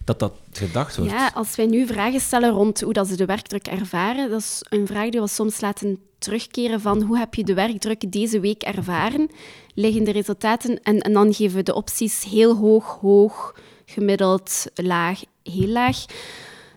dat 0.08 0.20
dat 0.20 0.34
gedacht 0.52 0.98
wordt. 0.98 1.12
Ja, 1.12 1.32
als 1.34 1.56
wij 1.56 1.66
nu 1.66 1.88
vragen 1.88 2.20
stellen 2.20 2.50
rond 2.50 2.82
hoe 2.82 2.94
dat 2.94 3.08
ze 3.08 3.16
de 3.16 3.26
werkdruk 3.26 3.68
ervaren, 3.68 4.30
dat 4.30 4.40
is 4.40 4.62
een 4.70 4.88
vraag 4.88 5.10
die 5.10 5.22
we 5.22 5.28
soms 5.28 5.62
laten 5.62 6.00
terugkeren 6.18 6.82
van 6.82 7.02
hoe 7.02 7.18
heb 7.18 7.34
je 7.34 7.44
de 7.44 7.54
werkdruk 7.54 8.12
deze 8.12 8.40
week 8.40 8.64
ervaren, 8.64 9.30
liggen 9.74 10.04
de 10.04 10.12
resultaten 10.12 10.84
en, 10.84 11.14
dan 11.14 11.34
geven 11.34 11.58
we 11.58 11.64
de 11.64 11.74
opties 11.74 12.24
heel 12.24 12.56
hoog, 12.56 12.98
hoog, 13.02 13.56
gemiddeld, 13.86 14.66
laag, 14.76 15.22
heel 15.44 15.68
laag. 15.68 16.06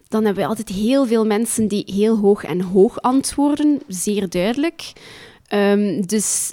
Dan 0.09 0.25
hebben 0.25 0.43
we 0.43 0.49
altijd 0.49 0.69
heel 0.69 1.07
veel 1.07 1.27
mensen 1.27 1.69
die 1.69 1.85
heel 1.87 2.19
hoog 2.19 2.45
en 2.45 2.61
hoog 2.61 3.01
antwoorden, 3.01 3.81
zeer 3.87 4.29
duidelijk. 4.29 4.93
Um, 5.53 6.07
dus 6.07 6.53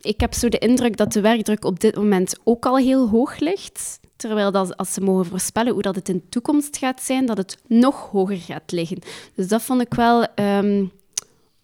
ik 0.00 0.20
heb 0.20 0.34
zo 0.34 0.48
de 0.48 0.58
indruk 0.58 0.96
dat 0.96 1.12
de 1.12 1.20
werkdruk 1.20 1.64
op 1.64 1.80
dit 1.80 1.96
moment 1.96 2.34
ook 2.44 2.66
al 2.66 2.76
heel 2.76 3.08
hoog 3.08 3.38
ligt. 3.38 3.98
Terwijl 4.16 4.52
dat, 4.52 4.76
als 4.76 4.92
ze 4.92 5.00
mogen 5.00 5.26
voorspellen 5.26 5.72
hoe 5.72 5.82
dat 5.82 5.94
het 5.94 6.08
in 6.08 6.16
de 6.16 6.28
toekomst 6.28 6.76
gaat 6.76 7.02
zijn, 7.02 7.26
dat 7.26 7.36
het 7.36 7.58
nog 7.66 8.10
hoger 8.10 8.36
gaat 8.36 8.72
liggen. 8.72 8.98
Dus 9.34 9.48
dat 9.48 9.62
vond 9.62 9.80
ik 9.80 9.94
wel 9.94 10.26
um, 10.34 10.92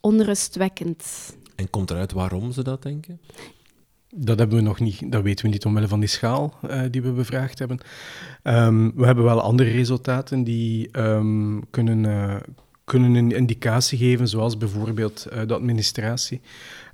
onrustwekkend. 0.00 1.34
En 1.56 1.70
komt 1.70 1.90
eruit 1.90 2.12
waarom 2.12 2.52
ze 2.52 2.62
dat 2.62 2.82
denken? 2.82 3.20
Dat, 4.14 4.38
hebben 4.38 4.56
we 4.56 4.62
nog 4.62 4.80
niet, 4.80 5.12
dat 5.12 5.22
weten 5.22 5.44
we 5.44 5.50
niet 5.50 5.64
omwille 5.64 5.88
van 5.88 6.00
die 6.00 6.08
schaal 6.08 6.54
uh, 6.64 6.82
die 6.90 7.02
we 7.02 7.12
bevraagd 7.12 7.58
hebben. 7.58 7.78
Um, 8.42 8.92
we 8.96 9.06
hebben 9.06 9.24
wel 9.24 9.40
andere 9.40 9.70
resultaten 9.70 10.44
die 10.44 10.98
um, 10.98 11.70
kunnen, 11.70 12.04
uh, 12.04 12.36
kunnen 12.92 13.14
een 13.14 13.33
indicatie 13.33 13.98
geven, 13.98 14.28
zoals 14.28 14.57
bijvoorbeeld 14.57 15.26
uh, 15.33 15.40
de 15.46 15.55
administratie. 15.55 16.40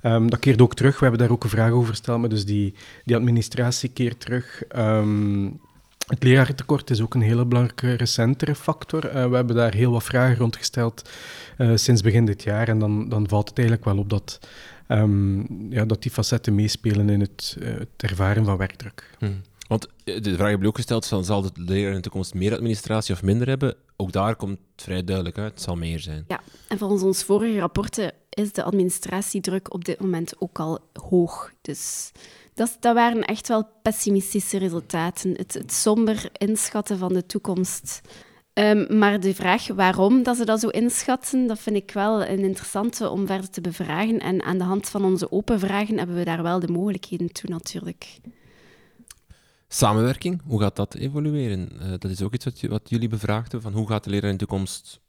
Um, 0.03 0.29
dat 0.29 0.39
keert 0.39 0.61
ook 0.61 0.75
terug. 0.75 0.95
We 0.95 1.01
hebben 1.01 1.19
daar 1.19 1.31
ook 1.31 1.43
een 1.43 1.49
vraag 1.49 1.71
over 1.71 1.89
gesteld, 1.89 2.19
maar 2.19 2.29
dus 2.29 2.45
die, 2.45 2.73
die 3.05 3.15
administratie 3.15 3.89
keert 3.89 4.19
terug. 4.19 4.63
Um, 4.75 5.59
het 6.07 6.23
leraartekort 6.23 6.89
is 6.89 7.01
ook 7.01 7.13
een 7.13 7.21
hele 7.21 7.45
belangrijke 7.45 7.93
recentere 7.93 8.55
factor. 8.55 9.05
Uh, 9.05 9.29
we 9.29 9.35
hebben 9.35 9.55
daar 9.55 9.73
heel 9.73 9.91
wat 9.91 10.03
vragen 10.03 10.37
rond 10.37 10.55
gesteld 10.55 11.09
uh, 11.57 11.71
sinds 11.75 12.01
begin 12.01 12.25
dit 12.25 12.43
jaar. 12.43 12.67
En 12.67 12.79
dan, 12.79 13.09
dan 13.09 13.27
valt 13.27 13.49
het 13.49 13.57
eigenlijk 13.57 13.87
wel 13.87 13.97
op 13.97 14.09
dat, 14.09 14.39
um, 14.87 15.45
ja, 15.69 15.85
dat 15.85 16.01
die 16.01 16.11
facetten 16.11 16.55
meespelen 16.55 17.09
in 17.09 17.19
het, 17.19 17.57
het 17.59 17.87
ervaren 17.97 18.45
van 18.45 18.57
werkdruk. 18.57 19.09
Hmm. 19.17 19.41
Want 19.69 19.87
de 20.03 20.35
vraag 20.35 20.49
heb 20.49 20.61
je 20.61 20.67
ook 20.67 20.75
gesteld, 20.75 21.05
zal 21.05 21.41
de 21.41 21.51
leraar 21.53 21.89
in 21.89 21.95
de 21.95 22.01
toekomst 22.01 22.33
meer 22.33 22.53
administratie 22.53 23.13
of 23.13 23.23
minder 23.23 23.47
hebben? 23.47 23.75
Ook 23.95 24.11
daar 24.11 24.35
komt 24.35 24.59
vrij 24.75 25.03
duidelijk 25.03 25.37
uit, 25.37 25.51
het 25.51 25.61
zal 25.61 25.75
meer 25.75 25.99
zijn. 25.99 26.25
Ja, 26.27 26.41
En 26.67 26.77
volgens 26.77 27.03
ons 27.03 27.23
vorige 27.23 27.59
rapporten 27.59 28.13
is 28.29 28.51
de 28.51 28.63
administratiedruk 28.63 29.73
op 29.73 29.85
dit 29.85 29.99
moment 29.99 30.33
ook 30.41 30.59
al 30.59 30.79
hoog. 30.93 31.51
Dus 31.61 32.11
dat, 32.53 32.77
dat 32.79 32.93
waren 32.93 33.23
echt 33.23 33.47
wel 33.47 33.67
pessimistische 33.81 34.57
resultaten. 34.57 35.33
Het, 35.37 35.53
het 35.53 35.73
somber 35.73 36.29
inschatten 36.37 36.97
van 36.97 37.13
de 37.13 37.25
toekomst. 37.25 38.01
Ehm, 38.53 38.97
maar 38.97 39.19
de 39.19 39.35
vraag 39.35 39.67
waarom 39.67 40.23
dat 40.23 40.37
ze 40.37 40.45
dat 40.45 40.59
zo 40.59 40.67
inschatten, 40.67 41.47
dat 41.47 41.59
vind 41.59 41.75
ik 41.75 41.91
wel 41.91 42.25
een 42.25 42.43
interessante 42.43 43.09
om 43.09 43.27
verder 43.27 43.49
te 43.49 43.61
bevragen. 43.61 44.19
En 44.19 44.43
aan 44.43 44.57
de 44.57 44.63
hand 44.63 44.89
van 44.89 45.05
onze 45.05 45.31
open 45.31 45.59
vragen 45.59 45.97
hebben 45.97 46.15
we 46.15 46.23
daar 46.23 46.43
wel 46.43 46.59
de 46.59 46.71
mogelijkheden 46.71 47.31
toe 47.31 47.49
natuurlijk. 47.49 48.19
Samenwerking, 49.71 50.41
hoe 50.45 50.61
gaat 50.61 50.75
dat 50.75 50.93
evolueren? 50.93 51.69
Uh, 51.81 51.89
dat 51.89 52.11
is 52.11 52.21
ook 52.21 52.33
iets 52.33 52.45
wat, 52.45 52.61
wat 52.61 52.89
jullie 52.89 53.09
bevraagden, 53.09 53.61
van 53.61 53.73
hoe 53.73 53.87
gaat 53.87 54.03
de 54.03 54.09
leraar 54.09 54.31
in 54.31 54.37
de 54.37 54.45
toekomst 54.45 54.99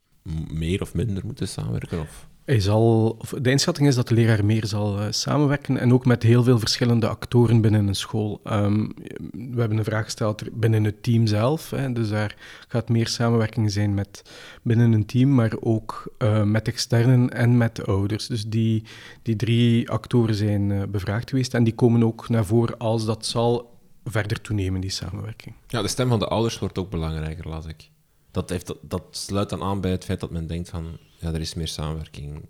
meer 0.51 0.81
of 0.81 0.94
minder 0.94 1.27
moeten 1.27 1.49
samenwerken? 1.49 2.01
Of? 2.01 2.29
Hij 2.44 2.61
zal, 2.61 3.18
de 3.40 3.51
inschatting 3.51 3.88
is 3.88 3.94
dat 3.94 4.09
de 4.09 4.14
leraar 4.14 4.44
meer 4.44 4.66
zal 4.66 4.99
uh, 4.99 5.07
samenwerken 5.11 5.77
en 5.77 5.92
ook 5.92 6.07
met 6.07 6.23
heel 6.23 6.42
veel 6.42 6.59
verschillende 6.59 7.09
actoren 7.09 7.61
binnen 7.61 7.88
een 7.88 7.94
school. 7.94 8.40
Um, 8.44 8.94
we 9.33 9.61
hebben 9.61 9.79
een 9.79 9.85
vraag 9.85 10.05
gesteld 10.05 10.42
binnen 10.61 10.85
het 10.85 11.03
team 11.03 11.27
zelf, 11.27 11.70
hè, 11.70 11.92
dus 11.92 12.09
daar 12.09 12.37
gaat 12.68 12.88
meer 12.88 13.07
samenwerking 13.07 13.73
zijn 13.73 13.94
met 13.94 14.23
binnen 14.62 14.92
een 14.92 15.07
team, 15.07 15.35
maar 15.35 15.53
ook 15.61 16.14
uh, 16.18 16.42
met 16.42 16.68
externen 16.68 17.31
en 17.31 17.57
met 17.57 17.77
de 17.77 17.85
ouders. 17.85 18.27
Dus 18.27 18.44
die, 18.44 18.85
die 19.23 19.37
drie 19.37 19.90
actoren 19.90 20.35
zijn 20.35 20.90
bevraagd 20.90 21.31
geweest 21.31 21.55
en 21.55 21.64
die 21.64 21.75
komen 21.75 22.05
ook 22.05 22.29
naar 22.29 22.44
voren 22.44 22.79
als 22.79 23.05
dat 23.05 23.27
zal 23.27 23.79
verder 24.04 24.40
toenemen, 24.40 24.80
die 24.80 24.90
samenwerking. 24.90 25.54
Ja, 25.66 25.82
de 25.82 25.88
stem 25.88 26.08
van 26.08 26.18
de 26.18 26.26
ouders 26.26 26.58
wordt 26.58 26.78
ook 26.78 26.90
belangrijker, 26.90 27.48
las 27.48 27.66
ik. 27.66 27.90
Dat, 28.30 28.50
heeft, 28.50 28.66
dat, 28.66 28.78
dat 28.82 29.02
sluit 29.10 29.48
dan 29.48 29.62
aan 29.62 29.80
bij 29.80 29.90
het 29.90 30.04
feit 30.04 30.20
dat 30.20 30.30
men 30.30 30.46
denkt 30.46 30.68
van 30.68 30.98
ja, 31.18 31.32
er 31.32 31.40
is 31.40 31.54
meer 31.54 31.68
samenwerking 31.68 32.42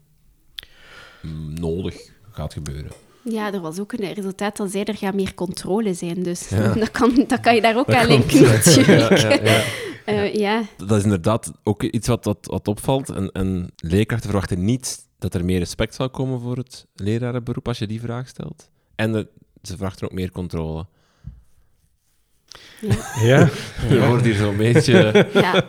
nodig, 1.61 2.13
gaat 2.31 2.53
gebeuren. 2.53 2.93
Ja, 3.25 3.53
er 3.53 3.61
was 3.61 3.79
ook 3.79 3.93
een 3.93 4.13
resultaat 4.13 4.57
dat 4.57 4.71
zei 4.71 4.85
er 4.85 4.97
gaat 4.97 5.15
meer 5.15 5.35
controle 5.35 5.95
zijn. 5.95 6.23
Dus 6.23 6.49
dat, 6.75 6.91
kan, 6.91 7.25
dat 7.27 7.41
kan 7.41 7.55
je 7.55 7.61
daar 7.61 7.77
ook 7.77 7.95
aan 7.95 8.07
linken 8.07 8.43
natuurlijk. 8.43 9.19
Ja, 9.19 9.33
ja, 9.33 9.65
uh, 10.07 10.35
ja, 10.35 10.63
Dat 10.77 10.99
is 10.99 11.03
inderdaad 11.03 11.53
ook 11.63 11.83
iets 11.83 12.09
wat, 12.09 12.25
wat, 12.25 12.39
wat 12.43 12.69
opvalt. 12.69 13.09
En, 13.09 13.33
en 13.33 13.73
leerkrachten 13.77 14.31
verwachten 14.31 14.65
niet 14.65 15.09
dat 15.19 15.35
er 15.35 15.45
meer 15.45 15.59
respect 15.59 15.95
zal 15.95 16.11
komen 16.11 16.41
voor 16.41 16.57
het 16.57 16.87
lerarenberoep 16.95 17.69
als 17.69 17.79
je 17.79 17.87
die 17.87 18.01
vraag 18.01 18.29
stelt. 18.29 18.71
En 18.95 19.13
de, 19.13 19.29
ze 19.63 19.73
verwachten 19.73 20.07
ook 20.07 20.13
meer 20.13 20.31
controle. 20.31 20.87
Ja. 22.81 22.95
ja. 23.23 23.49
Je 23.89 23.99
hoort 23.99 24.25
hier 24.25 24.35
zo'n 24.35 24.57
beetje... 24.57 25.27
Ja. 25.33 25.65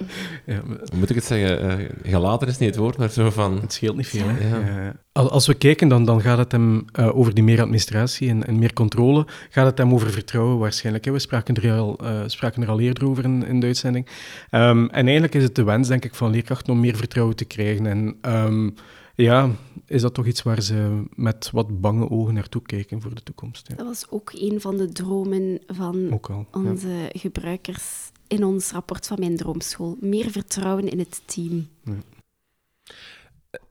moet 0.95 1.10
ik 1.10 1.15
het 1.15 1.26
zeggen? 1.26 1.82
Uh, 1.82 1.89
gelaten 2.04 2.47
is 2.47 2.58
niet 2.58 2.69
het 2.69 2.78
woord, 2.78 2.97
maar 2.97 3.10
zo 3.10 3.30
van... 3.30 3.62
Het 3.62 3.74
scheelt 3.74 3.95
niet 3.95 4.08
veel, 4.08 4.28
hè? 4.28 4.47
Ja. 4.47 4.93
Als 5.12 5.47
we 5.47 5.54
kijken, 5.54 5.88
dan, 5.88 6.06
dan 6.06 6.21
gaat 6.21 6.38
het 6.38 6.52
hem 6.52 6.86
uh, 7.00 7.17
over 7.17 7.34
die 7.34 7.43
meer 7.43 7.62
administratie 7.62 8.30
en, 8.30 8.47
en, 8.47 8.60
meer 8.60 8.74
controle. 8.74 9.26
Gaat 9.50 9.65
het 9.65 9.78
hem 9.78 9.93
over 9.93 10.12
vertrouwen 10.12 10.58
waarschijnlijk. 10.58 11.06
Hè? 11.06 11.12
We 11.12 11.19
spraken 11.19 11.56
er 11.56 11.71
al, 11.71 12.00
uh, 12.04 12.10
spraken 12.26 12.62
er 12.62 12.69
al 12.69 12.80
eerder 12.80 13.08
over 13.08 13.24
in, 13.24 13.45
in 13.45 13.60
de 13.60 13.65
uitzending. 13.65 14.08
Um, 14.52 14.89
en 14.89 15.04
eigenlijk 15.04 15.36
is 15.36 15.43
het 15.43 15.56
de 15.56 15.63
wens, 15.63 15.88
denk 15.88 16.06
ik, 16.06 16.15
van 16.15 16.32
leerkrachten 16.32 16.74
om 16.74 16.80
meer 16.80 16.95
vertrouwen 16.95 17.36
te 17.36 17.45
krijgen. 17.45 17.86
En... 17.86 18.15
Um, 18.21 18.76
ja, 19.22 19.50
is 19.86 20.02
dat 20.02 20.14
toch 20.14 20.26
iets 20.26 20.44
waar 20.44 20.62
ze 20.62 21.04
met 21.16 21.50
wat 21.52 21.82
bange 21.82 22.10
ogen 22.10 22.34
naartoe 22.34 22.62
kijken 22.62 23.02
voor 23.02 23.16
de 23.16 23.24
toekomst. 23.24 23.68
Ja. 23.68 23.76
Dat 23.76 23.86
was 23.86 24.10
ook 24.10 24.32
een 24.34 24.62
van 24.62 24.78
de 24.78 24.90
dromen 24.90 25.60
van 25.68 26.20
onze 26.52 27.10
gebruikers 27.12 28.12
in 28.28 28.44
ons 28.44 28.72
rapport 28.72 29.08
van 29.08 29.20
Mijn 29.20 29.36
Droomschool. 29.36 29.98
Meer 30.00 30.32
vertrouwen 30.32 30.90
in 30.90 31.00
het 31.00 31.22
team. 31.26 31.68
Ja. 31.84 31.98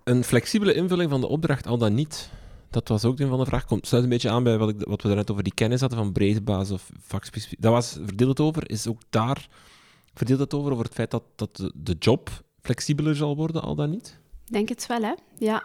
Een 0.05 0.25
flexibele 0.25 0.75
invulling 0.75 1.11
van 1.11 1.21
de 1.21 1.27
opdracht, 1.27 1.67
al 1.67 1.79
dan 1.79 1.95
niet. 1.95 2.31
Dat 2.71 2.89
was 2.89 3.05
ook 3.05 3.19
een 3.19 3.29
van 3.29 3.39
de 3.39 3.45
vragen. 3.45 3.69
Komt 3.69 3.87
sluit 3.87 4.05
een 4.05 4.11
beetje 4.11 4.31
aan 4.31 4.43
bij 4.43 4.59
wat, 4.59 4.69
ik, 4.69 4.77
wat 4.79 5.03
we 5.03 5.09
daarnet 5.09 5.31
over 5.31 5.43
die 5.43 5.55
kennis 5.55 5.81
hadden 5.81 5.99
van 5.99 6.13
breedbasis 6.13 6.75
of 6.75 6.91
vakspecifiek. 7.01 7.63
Dat 7.63 7.73
was 7.73 7.99
verdeeld 8.05 8.39
het 8.39 8.41
over. 8.41 8.71
Is 8.71 8.87
ook 8.87 9.01
daar 9.11 9.49
verdeeld 10.15 10.41
het 10.41 10.55
over, 10.55 10.73
over 10.73 10.85
het 10.85 10.95
feit 10.95 11.11
dat, 11.11 11.23
dat 11.37 11.71
de 11.75 11.97
job 11.99 12.45
flexibeler 12.61 13.17
zal 13.17 13.37
worden, 13.37 13.63
al 13.63 13.75
dan 13.75 13.91
niet? 13.91 14.19
Denk 14.51 14.69
het 14.69 14.87
wel, 14.87 15.03
hè. 15.03 15.13
Ja. 15.39 15.65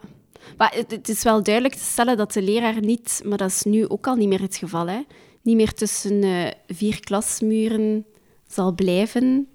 Maar 0.58 0.74
het, 0.76 1.10
is 1.10 1.24
wel 1.24 1.43
duidelijk 1.43 1.76
te 1.76 1.84
stellen 1.84 2.17
dat 2.17 2.34
de 2.34 2.41
leraar 2.41 2.80
niet, 2.80 3.21
maar 3.26 3.38
dat 3.38 3.50
is 3.50 3.63
nu 3.63 3.88
ook 3.88 4.08
al 4.08 4.15
niet 4.15 4.28
meer 4.28 4.41
het 4.41 4.56
geval, 4.56 4.88
hè, 4.88 5.00
niet 5.41 5.56
meer 5.56 5.74
tussen 5.74 6.24
uh, 6.24 6.48
vier 6.67 7.00
klasmuren 7.00 8.06
zal 8.48 8.71
blijven 8.71 9.48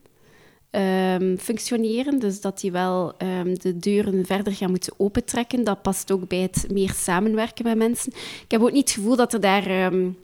um, 0.71 1.39
functioneren. 1.39 2.19
Dus 2.19 2.41
dat 2.41 2.61
hij 2.61 2.73
wel 2.73 3.15
um, 3.23 3.59
de 3.59 3.77
deuren 3.77 4.27
verder 4.27 4.53
gaat 4.53 4.69
moeten 4.69 4.95
opentrekken. 4.97 5.65
Dat 5.65 5.83
past 5.83 6.13
ook 6.13 6.29
bij 6.29 6.39
het 6.39 6.67
meer 6.73 6.93
samenwerken 6.93 7.65
met 7.65 7.77
mensen. 7.77 8.13
Ik 8.45 8.51
heb 8.51 8.61
ook 8.61 8.73
niet 8.73 8.89
het 8.89 8.99
gevoel 8.99 9.17
dat 9.17 9.33
er 9.33 9.41
daar... 9.41 9.93
Um, 9.93 10.17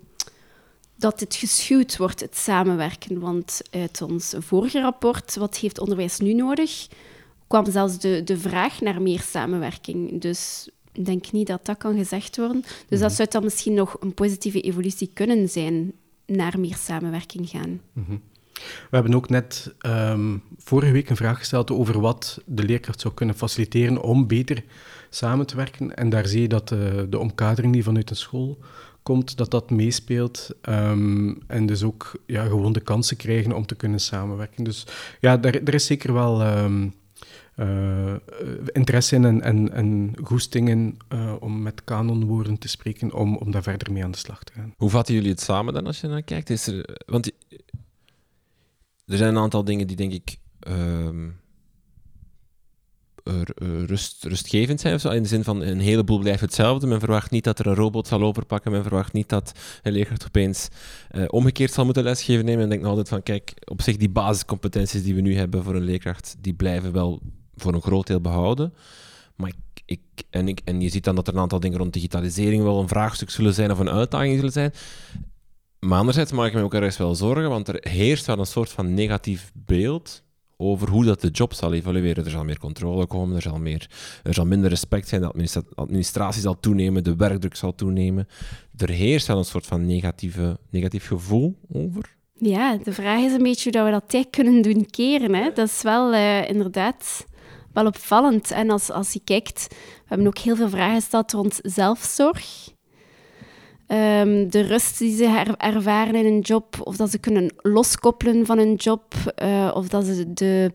dat 0.99 1.21
het 1.21 1.35
geschuwd 1.35 1.97
wordt, 1.97 2.21
het 2.21 2.37
samenwerken. 2.37 3.21
Want 3.21 3.61
uit 3.71 4.03
ons 4.03 4.35
vorige 4.39 4.81
rapport, 4.81 5.37
wat 5.37 5.57
heeft 5.57 5.79
onderwijs 5.79 6.19
nu 6.19 6.33
nodig? 6.33 6.87
Kwam 7.47 7.71
zelfs 7.71 7.99
de, 7.99 8.23
de 8.25 8.39
vraag 8.39 8.81
naar 8.81 9.03
meer 9.03 9.21
samenwerking. 9.21 10.21
Dus 10.21 10.71
ik 10.93 11.05
denk 11.05 11.33
niet 11.33 11.47
dat 11.47 11.67
dat 11.67 11.79
kan 11.79 11.97
gezegd 11.97 12.37
worden. 12.37 12.63
Dus 12.89 13.01
dat 13.01 13.09
mhm. 13.09 13.17
zou 13.17 13.29
dan 13.31 13.45
misschien 13.45 13.75
nog 13.75 13.97
een 14.01 14.15
positieve 14.15 14.61
evolutie 14.61 15.11
kunnen 15.13 15.49
zijn 15.49 15.93
naar 16.27 16.61
meer 16.61 16.77
samenwerking 16.77 17.49
gaan. 17.49 17.81
Mhm. 17.93 18.17
We 18.63 18.97
hebben 18.97 19.15
ook 19.15 19.29
net 19.29 19.75
um, 19.87 20.43
vorige 20.59 20.93
week 20.93 21.11
een 21.11 21.17
vraag 21.17 21.39
gesteld 21.39 21.71
over 21.71 22.01
wat 22.01 22.43
de 22.47 22.63
leerkracht 22.63 23.01
zou 23.01 23.15
kunnen 23.15 23.35
faciliteren 23.35 24.03
om 24.03 24.27
beter 24.27 24.65
samen 25.11 25.47
te 25.47 25.57
werken. 25.57 25.97
En 25.97 26.09
daar 26.09 26.27
zie 26.27 26.41
je 26.41 26.49
dat 26.49 26.69
de, 26.69 26.95
eh, 26.97 27.03
de 27.09 27.19
omkadering 27.19 27.73
die 27.73 27.85
vanuit 27.85 28.09
de 28.09 28.15
school 28.15 28.59
komt, 29.03 29.37
dat 29.37 29.51
dat 29.51 29.71
meespeelt. 29.71 30.51
Ehm, 30.61 31.35
en 31.47 31.67
dus 31.67 31.83
ook 31.83 32.13
ja, 32.27 32.45
gewoon 32.45 32.73
de 32.73 32.81
kansen 32.81 33.17
krijgen 33.17 33.53
om 33.53 33.67
te 33.67 33.75
kunnen 33.75 34.01
samenwerken. 34.01 34.65
Dus 34.65 34.87
ja, 35.21 35.37
daar, 35.37 35.55
er 35.55 35.75
is 35.75 35.87
zeker 35.87 36.13
wel... 36.13 36.43
Ehm, 36.43 36.89
uh, 37.57 38.15
interesse 38.73 39.15
in 39.15 39.25
en, 39.25 39.43
en, 39.43 39.73
en 39.73 40.13
goestingen 40.23 40.97
uh, 41.13 41.35
om 41.41 41.63
met 41.63 41.85
kanonwoorden 41.85 42.59
te 42.59 42.69
spreken, 42.69 43.13
om, 43.13 43.37
om 43.37 43.51
daar 43.51 43.63
verder 43.63 43.93
mee 43.93 44.05
aan 44.05 44.11
de 44.11 44.19
slag 44.19 44.45
te 44.45 44.53
gaan. 44.53 44.75
Hoe 44.77 44.91
vatten 44.91 45.15
jullie 45.15 45.31
het 45.31 45.41
samen 45.41 45.75
dan 45.75 45.87
als 45.87 46.01
je 46.01 46.07
naar 46.07 46.23
kijkt? 46.23 46.51
Is 46.51 46.67
er, 46.67 46.99
want 47.07 47.27
er 49.07 49.17
zijn 49.17 49.35
een 49.35 49.43
aantal 49.43 49.65
dingen 49.65 49.87
die 49.87 49.97
denk 49.97 50.13
ik 50.13 50.39
uh, 50.69 51.09
rust, 53.87 54.25
rustgevend 54.25 54.81
zijn, 54.81 55.01
zo, 55.01 55.11
in 55.11 55.23
de 55.23 55.29
zin 55.29 55.45
van 55.45 55.61
een 55.63 55.81
heleboel 55.81 56.19
blijft 56.19 56.41
hetzelfde. 56.41 56.87
Men 56.87 57.01
verwacht 57.01 57.31
niet 57.31 57.45
dat 57.45 57.59
er 57.59 57.67
een 57.67 57.75
robot 57.75 58.07
zal 58.07 58.23
overpakken, 58.23 58.73
men 58.73 58.83
verwacht 58.83 59.13
niet 59.13 59.29
dat 59.29 59.53
een 59.83 59.93
leerkracht 59.93 60.27
opeens 60.27 60.69
omgekeerd 61.27 61.73
zal 61.73 61.85
moeten 61.85 62.03
lesgeven 62.03 62.45
nemen. 62.45 62.63
En 62.63 62.69
denk 62.69 62.81
nog 62.81 62.91
altijd 62.91 63.09
van, 63.09 63.23
kijk, 63.23 63.53
op 63.65 63.83
zich 63.83 63.97
die 63.97 64.09
basiscompetenties 64.09 65.03
die 65.03 65.15
we 65.15 65.21
nu 65.21 65.37
hebben 65.37 65.63
voor 65.63 65.75
een 65.75 65.83
leerkracht, 65.83 66.37
die 66.41 66.55
blijven 66.55 66.93
wel 66.93 67.21
voor 67.57 67.75
een 67.75 67.83
groot 67.83 68.07
deel 68.07 68.21
behouden. 68.21 68.75
Maar 69.37 69.49
ik, 69.49 69.83
ik, 69.85 70.01
en, 70.31 70.49
ik, 70.49 70.61
en 70.65 70.81
je 70.81 70.89
ziet 70.89 71.05
dan 71.05 71.15
dat 71.15 71.29
er 71.29 71.35
een 71.35 71.41
aantal 71.41 71.61
dingen 71.61 71.79
rond 71.79 71.93
digitalisering 71.93 72.63
wel 72.63 72.81
een 72.81 72.89
vraagstuk 72.89 73.31
zullen 73.31 73.55
zijn 73.55 73.71
of 73.71 73.79
een 73.79 73.91
uitdaging 73.91 74.37
zullen 74.37 74.53
zijn. 74.53 74.73
Maar 75.79 75.99
anderzijds 75.99 76.33
maak 76.33 76.47
ik 76.47 76.55
me 76.55 76.63
ook 76.63 76.75
ergens 76.75 76.97
wel 76.97 77.15
zorgen, 77.15 77.49
want 77.49 77.69
er 77.69 77.79
heerst 77.81 78.27
wel 78.27 78.39
een 78.39 78.47
soort 78.47 78.71
van 78.71 78.95
negatief 78.95 79.53
beeld 79.55 80.25
over 80.57 80.89
hoe 80.89 81.05
dat 81.05 81.21
de 81.21 81.29
job 81.29 81.55
zal 81.55 81.73
evolueren. 81.73 82.25
Er 82.25 82.31
zal 82.31 82.45
meer 82.45 82.59
controle 82.59 83.07
komen, 83.07 83.37
er 83.37 83.43
zal, 83.43 83.59
meer, 83.59 83.91
er 84.23 84.35
zal 84.35 84.47
minder 84.47 84.71
respect 84.71 85.09
zijn, 85.09 85.21
de 85.21 85.65
administratie 85.75 86.41
zal 86.43 86.61
toenemen, 86.61 87.05
de 87.05 87.17
werkdruk 87.17 87.57
zal 87.57 87.75
toenemen. 87.75 88.29
Er 88.77 88.91
heerst 88.91 89.27
wel 89.27 89.39
een 89.39 89.45
soort 89.45 89.67
van 89.67 89.87
negatieve, 89.87 90.59
negatief 90.71 91.07
gevoel 91.07 91.57
over. 91.73 92.15
Ja, 92.33 92.77
de 92.77 92.93
vraag 92.93 93.21
is 93.21 93.33
een 93.33 93.43
beetje 93.43 93.71
hoe 93.73 93.85
we 93.85 93.91
dat 93.91 94.09
tijd 94.09 94.31
kunnen 94.31 94.63
doen 94.63 94.87
keren. 94.91 95.35
Hè? 95.35 95.51
Dat 95.55 95.69
is 95.69 95.83
wel 95.83 96.13
uh, 96.13 96.49
inderdaad 96.49 97.27
wel 97.77 97.87
opvallend. 97.87 98.51
En 98.51 98.71
als, 98.71 98.91
als 98.91 99.13
je 99.13 99.21
kijkt, 99.25 99.67
we 99.69 100.05
hebben 100.07 100.27
ook 100.27 100.39
heel 100.39 100.57
veel 100.57 100.69
vragen 100.69 101.01
gesteld 101.01 101.33
rond 101.33 101.59
zelfzorg. 101.63 102.75
Um, 103.89 104.51
de 104.51 104.61
rust 104.61 104.99
die 104.99 105.17
ze 105.17 105.55
ervaren 105.59 106.15
in 106.15 106.27
een 106.27 106.41
job, 106.41 106.77
of 106.83 106.97
dat 106.97 107.11
ze 107.11 107.19
kunnen 107.19 107.53
loskoppelen 107.57 108.47
van 108.47 108.59
een 108.59 108.75
job, 108.75 109.15
uh, 109.43 109.71
of 109.75 109.89
dat 109.89 110.05
ze 110.05 110.33
de, 110.33 110.73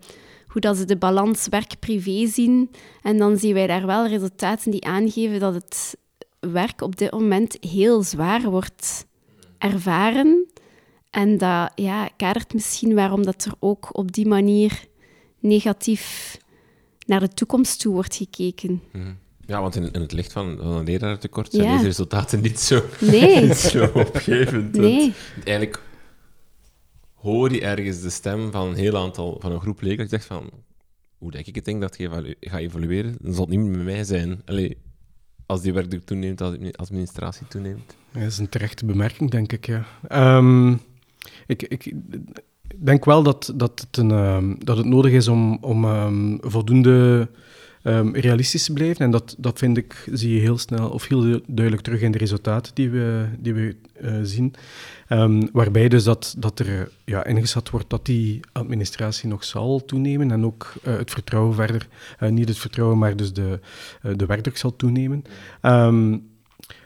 hoe 0.47 0.61
dat 0.61 0.77
ze 0.77 0.85
de 0.85 0.97
balans 0.97 1.47
werk-privé 1.49 2.27
zien. 2.27 2.71
En 3.01 3.17
dan 3.17 3.37
zien 3.37 3.53
wij 3.53 3.67
daar 3.67 3.85
wel 3.85 4.07
resultaten 4.07 4.71
die 4.71 4.85
aangeven 4.85 5.39
dat 5.39 5.53
het 5.53 5.97
werk 6.39 6.81
op 6.81 6.97
dit 6.97 7.11
moment 7.11 7.57
heel 7.59 8.03
zwaar 8.03 8.41
wordt 8.41 9.05
ervaren. 9.57 10.51
En 11.09 11.37
dat 11.37 11.71
ja, 11.75 12.09
kadert 12.17 12.53
misschien 12.53 12.95
waarom 12.95 13.25
dat 13.25 13.45
er 13.45 13.53
ook 13.59 13.97
op 13.97 14.11
die 14.11 14.27
manier 14.27 14.85
negatief 15.39 16.37
naar 17.11 17.19
de 17.19 17.33
toekomst 17.33 17.79
toe 17.79 17.93
wordt 17.93 18.15
gekeken. 18.15 18.81
Mhm. 18.91 19.13
Ja, 19.45 19.61
want 19.61 19.75
in, 19.75 19.91
in, 19.91 20.01
het 20.01 20.11
licht 20.11 20.31
van, 20.31 20.57
van 20.61 20.71
een 20.71 20.83
lerarentekort 20.83 21.51
zijn 21.51 21.71
deze 21.71 21.83
resultaten 21.83 22.41
niet 22.41 22.59
zo, 22.59 22.83
nee. 22.99 23.41
niet 23.45 23.55
zo 23.55 23.89
opgevend. 23.93 24.75
Nee. 24.75 25.13
Eigenlijk 25.35 25.81
hoor 27.13 27.51
je 27.51 27.61
ergens 27.61 28.01
de 28.01 28.09
stem 28.09 28.51
van 28.51 28.67
een 28.67 28.75
heel 28.75 28.97
aantal, 28.97 29.37
van 29.39 29.51
een 29.51 29.61
groep 29.61 29.81
leerkrachten 29.81 30.17
die 30.17 30.27
zegt 30.27 30.41
van 30.41 30.49
hoe 31.17 31.31
denk 31.31 31.45
ik 31.45 31.55
het 31.55 31.65
denk 31.65 31.81
dat 31.81 31.97
je 31.97 32.35
gaat 32.39 32.59
evolueren, 32.59 33.15
dan 33.19 33.33
zal 33.33 33.45
het 33.45 33.55
niet 33.55 33.59
meer 33.59 33.77
met 33.77 33.85
mij 33.85 34.03
zijn. 34.03 34.41
Allee, 34.45 34.77
als 35.45 35.61
die 35.61 35.73
werkdruk 35.73 36.03
toeneemt, 36.03 36.41
als 36.41 36.57
de 36.57 36.73
administratie 36.73 37.47
toeneemt. 37.47 37.95
dat 38.11 38.21
is 38.21 38.37
een 38.37 38.49
terechte 38.49 38.85
bemerking, 38.85 39.31
denk 39.31 39.51
ik, 39.51 39.65
ja. 39.65 39.85
Um, 40.37 40.81
ik, 41.47 41.63
ik 41.63 41.93
denk 42.77 43.05
wel 43.05 43.23
dat, 43.23 43.53
dat, 43.55 43.85
het, 43.87 43.97
een, 43.97 44.11
um, 44.11 44.55
dat 44.59 44.77
het 44.77 44.85
nodig 44.85 45.11
is 45.11 45.27
om, 45.27 45.57
om 45.61 45.85
um, 45.85 46.37
voldoende 46.41 47.29
um, 47.83 48.15
realistisch 48.15 48.65
te 48.65 48.73
blijven. 48.73 49.05
En 49.05 49.11
dat, 49.11 49.35
dat 49.37 49.57
vind 49.57 49.77
ik, 49.77 50.07
zie 50.11 50.33
je 50.33 50.39
heel 50.39 50.57
snel 50.57 50.89
of 50.89 51.07
heel 51.07 51.41
duidelijk 51.47 51.83
terug 51.83 52.01
in 52.01 52.11
de 52.11 52.17
resultaten 52.17 52.75
die 52.75 52.89
we, 52.89 53.25
die 53.39 53.53
we 53.53 53.75
uh, 54.01 54.19
zien. 54.23 54.53
Waarbij 55.51 55.89
dus 55.89 56.03
dat, 56.03 56.35
dat 56.37 56.59
er 56.59 56.91
ja, 57.05 57.25
ingeschat 57.25 57.69
wordt 57.69 57.89
dat 57.89 58.05
die 58.05 58.39
administratie 58.51 59.29
nog 59.29 59.43
zal 59.43 59.85
toenemen 59.85 60.31
en 60.31 60.45
ook 60.45 60.73
uh, 60.87 60.97
het 60.97 61.11
vertrouwen 61.11 61.55
verder, 61.55 61.87
uh, 62.19 62.29
niet 62.29 62.47
het 62.47 62.57
vertrouwen, 62.57 62.97
maar 62.97 63.15
dus 63.15 63.33
de, 63.33 63.59
de 64.15 64.25
werkdruk 64.25 64.57
zal 64.57 64.75
toenemen. 64.75 65.23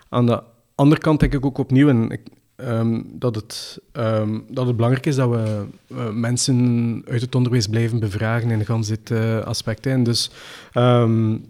Aan 0.10 0.26
de 0.26 0.44
andere 0.76 1.02
kant 1.02 1.20
denk 1.20 1.34
ik 1.34 1.46
ook 1.46 1.58
opnieuw, 1.58 1.90
en 1.90 2.10
ik, 2.10 2.22
Um, 2.58 3.06
dat, 3.12 3.36
het, 3.36 3.80
um, 3.94 4.46
dat 4.50 4.68
het 4.68 4.76
belangrijk 4.76 5.06
is 5.06 5.16
dat 5.16 5.30
we 5.30 5.66
uh, 5.88 6.10
mensen 6.10 7.02
uit 7.08 7.22
het 7.22 7.36
onderwijs 7.36 7.68
blijven 7.68 8.00
bevragen 8.00 8.52
in 8.52 8.66
gans 8.66 8.88
dit 8.88 9.10
uh, 9.10 9.40
aspect. 9.40 9.86
En 9.86 10.04
dus 10.04 10.32
um, 10.74 11.46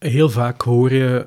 heel 0.00 0.30
vaak 0.30 0.62
hoor 0.62 0.92
je 0.92 1.26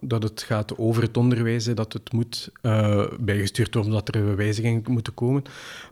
dat 0.00 0.22
het 0.22 0.42
gaat 0.42 0.78
over 0.78 1.02
het 1.02 1.16
onderwijs, 1.16 1.64
dat 1.64 1.92
het 1.92 2.12
moet 2.12 2.50
uh, 2.62 3.04
bijgestuurd 3.20 3.74
worden, 3.74 3.92
dat 3.92 4.14
er 4.14 4.36
wijzigingen 4.36 4.82
moeten 4.88 5.14
komen. 5.14 5.42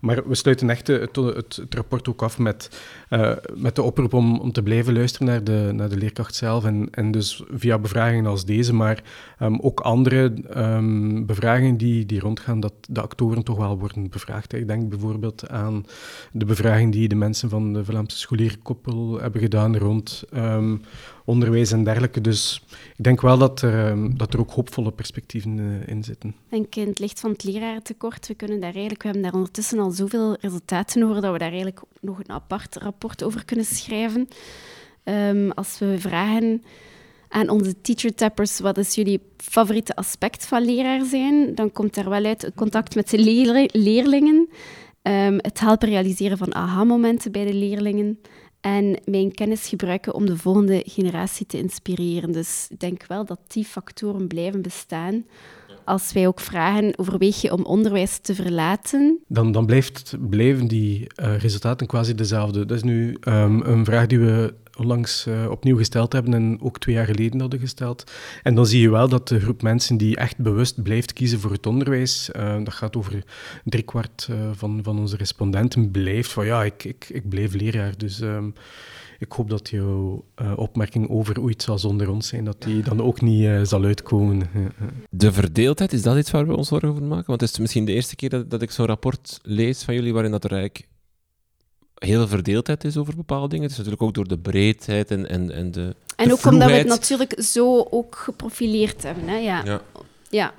Maar 0.00 0.28
we 0.28 0.34
sluiten 0.34 0.70
echt 0.70 0.86
het, 0.86 1.16
het, 1.16 1.56
het 1.56 1.74
rapport 1.74 2.08
ook 2.08 2.22
af 2.22 2.38
met, 2.38 2.82
uh, 3.10 3.32
met 3.54 3.76
de 3.76 3.82
oproep 3.82 4.12
om, 4.12 4.40
om 4.40 4.52
te 4.52 4.62
blijven 4.62 4.94
luisteren 4.94 5.26
naar 5.26 5.44
de, 5.44 5.70
naar 5.72 5.88
de 5.88 5.96
leerkracht 5.96 6.34
zelf. 6.34 6.64
En, 6.64 6.88
en 6.90 7.10
dus 7.10 7.42
via 7.50 7.78
bevragingen 7.78 8.26
als 8.26 8.44
deze, 8.44 8.74
maar 8.74 9.02
um, 9.40 9.60
ook 9.60 9.80
andere 9.80 10.32
um, 10.56 11.26
bevragingen 11.26 11.76
die, 11.76 12.06
die 12.06 12.20
rondgaan, 12.20 12.60
dat 12.60 12.74
de 12.88 13.00
actoren 13.00 13.42
toch 13.42 13.56
wel 13.58 13.78
worden 13.78 14.10
bevraagd. 14.10 14.52
Ik 14.52 14.66
denk 14.66 14.88
bijvoorbeeld 14.88 15.48
aan 15.48 15.86
de 16.32 16.44
bevraging 16.44 16.92
die 16.92 17.08
de 17.08 17.14
mensen 17.14 17.48
van 17.48 17.72
de 17.72 17.84
Vlaamse 17.84 18.18
scholierkoppel 18.18 19.20
hebben 19.20 19.40
gedaan 19.40 19.76
rond 19.76 20.24
onderwijs 21.24 21.72
en 21.72 21.83
dergelijke. 21.84 22.20
Dus 22.20 22.62
ik 22.96 23.04
denk 23.04 23.20
wel 23.20 23.38
dat 23.38 23.62
er 23.62 24.16
dat 24.16 24.34
er 24.34 24.40
ook 24.40 24.50
hoopvolle 24.50 24.92
perspectieven 24.92 25.58
uh, 25.58 25.86
in 25.86 26.04
zitten. 26.04 26.28
Ik 26.28 26.34
denk 26.48 26.74
in 26.74 26.88
het 26.88 26.98
licht 26.98 27.20
van 27.20 27.30
het 27.30 27.44
lerarentekort, 27.44 28.28
we 28.28 28.34
kunnen 28.34 28.60
daar 28.60 28.72
eigenlijk, 28.72 29.02
we 29.02 29.08
hebben 29.08 29.24
daar 29.24 29.34
ondertussen 29.34 29.78
al 29.78 29.90
zoveel 29.90 30.36
resultaten 30.40 31.02
over 31.02 31.22
dat 31.22 31.32
we 31.32 31.38
daar 31.38 31.48
eigenlijk 31.48 31.80
nog 32.00 32.18
een 32.18 32.34
apart 32.34 32.76
rapport 32.76 33.22
over 33.22 33.44
kunnen 33.44 33.64
schrijven. 33.64 34.28
Um, 35.04 35.50
als 35.50 35.78
we 35.78 35.96
vragen 35.98 36.62
aan 37.28 37.48
onze 37.48 37.80
teacher 37.80 38.14
tappers 38.14 38.60
wat 38.60 38.78
is 38.78 38.94
jullie 38.94 39.20
favoriete 39.36 39.96
aspect 39.96 40.46
van 40.46 40.64
leraar 40.64 41.04
zijn, 41.04 41.54
dan 41.54 41.72
komt 41.72 41.94
daar 41.94 42.08
wel 42.08 42.24
uit 42.24 42.42
het 42.42 42.54
contact 42.54 42.94
met 42.94 43.10
de 43.10 43.18
leer 43.18 43.68
leerlingen, 43.72 44.48
um, 45.02 45.36
het 45.36 45.60
helpen 45.60 45.88
realiseren 45.88 46.38
van 46.38 46.54
aha-momenten 46.54 47.32
bij 47.32 47.44
de 47.44 47.54
leerlingen 47.54 48.18
en 48.64 49.00
mijn 49.04 49.32
kennis 49.32 49.68
gebruiken 49.68 50.14
om 50.14 50.26
de 50.26 50.36
volgende 50.36 50.82
generatie 50.86 51.46
te 51.46 51.58
inspireren. 51.58 52.32
Dus 52.32 52.66
ik 52.70 52.80
denk 52.80 53.06
wel 53.06 53.24
dat 53.24 53.38
die 53.46 53.64
factoren 53.64 54.26
blijven 54.26 54.62
bestaan. 54.62 55.24
Als 55.84 56.12
wij 56.12 56.26
ook 56.26 56.40
vragen, 56.40 56.98
overweeg 56.98 57.40
je 57.40 57.52
om 57.52 57.64
onderwijs 57.64 58.18
te 58.18 58.34
verlaten? 58.34 59.18
Dan, 59.28 59.52
dan 59.52 59.66
blijft, 59.66 60.16
blijven 60.28 60.66
die 60.66 61.06
uh, 61.22 61.36
resultaten 61.36 61.86
quasi 61.86 62.14
dezelfde. 62.14 62.66
Dat 62.66 62.76
is 62.76 62.82
nu 62.82 63.16
um, 63.20 63.60
een 63.60 63.84
vraag 63.84 64.06
die 64.06 64.18
we 64.18 64.54
onlangs 64.76 65.26
uh, 65.26 65.50
opnieuw 65.50 65.76
gesteld 65.76 66.12
hebben 66.12 66.34
en 66.34 66.58
ook 66.60 66.78
twee 66.78 66.94
jaar 66.94 67.06
geleden 67.06 67.40
hadden 67.40 67.60
gesteld. 67.60 68.12
En 68.42 68.54
dan 68.54 68.66
zie 68.66 68.80
je 68.80 68.90
wel 68.90 69.08
dat 69.08 69.28
de 69.28 69.40
groep 69.40 69.62
mensen 69.62 69.96
die 69.96 70.16
echt 70.16 70.36
bewust 70.36 70.82
blijft 70.82 71.12
kiezen 71.12 71.40
voor 71.40 71.52
het 71.52 71.66
onderwijs, 71.66 72.30
uh, 72.36 72.56
dat 72.64 72.74
gaat 72.74 72.96
over 72.96 73.24
driekwart 73.64 74.28
uh, 74.30 74.36
van, 74.52 74.80
van 74.82 74.98
onze 74.98 75.16
respondenten, 75.16 75.90
blijft 75.90 76.32
van 76.32 76.46
ja, 76.46 76.64
ik, 76.64 76.84
ik, 76.84 77.06
ik 77.08 77.28
blijf 77.28 77.54
leraar. 77.54 77.96
Dus 77.96 78.20
um, 78.20 78.54
ik 79.24 79.32
hoop 79.32 79.50
dat 79.50 79.68
jouw 79.68 80.24
opmerking 80.56 81.10
over 81.10 81.38
hoe 81.38 81.50
iets 81.50 81.64
zal 81.64 81.78
zonder 81.78 82.10
ons 82.10 82.28
zijn, 82.28 82.44
dat 82.44 82.62
die 82.62 82.82
dan 82.82 83.02
ook 83.02 83.20
niet 83.20 83.68
zal 83.68 83.84
uitkomen. 83.84 84.50
De 85.10 85.32
verdeeldheid, 85.32 85.92
is 85.92 86.02
dat 86.02 86.16
iets 86.16 86.30
waar 86.30 86.46
we 86.46 86.56
ons 86.56 86.68
zorgen 86.68 86.88
over 86.88 87.02
maken? 87.02 87.26
Want 87.26 87.40
het 87.40 87.50
is 87.50 87.58
misschien 87.58 87.84
de 87.84 87.92
eerste 87.92 88.16
keer 88.16 88.28
dat, 88.28 88.50
dat 88.50 88.62
ik 88.62 88.70
zo'n 88.70 88.86
rapport 88.86 89.38
lees 89.42 89.82
van 89.82 89.94
jullie 89.94 90.12
waarin 90.12 90.30
dat 90.30 90.44
er 90.44 90.52
eigenlijk 90.52 90.88
heel 91.94 92.18
veel 92.18 92.28
verdeeldheid 92.28 92.84
is 92.84 92.96
over 92.96 93.16
bepaalde 93.16 93.48
dingen. 93.48 93.62
Het 93.62 93.72
is 93.72 93.78
natuurlijk 93.78 94.02
ook 94.02 94.14
door 94.14 94.28
de 94.28 94.38
breedheid 94.38 95.10
en, 95.10 95.28
en, 95.28 95.50
en 95.50 95.70
de. 95.70 95.94
En 96.16 96.32
ook 96.32 96.44
omdat 96.44 96.70
we 96.70 96.76
het 96.76 96.86
natuurlijk 96.86 97.42
zo 97.42 97.86
ook 97.90 98.16
geprofileerd 98.16 99.02
hebben. 99.02 99.28
Hè? 99.28 99.36
Ja. 99.36 99.64
ja. 99.64 99.80
ja. 100.30 100.54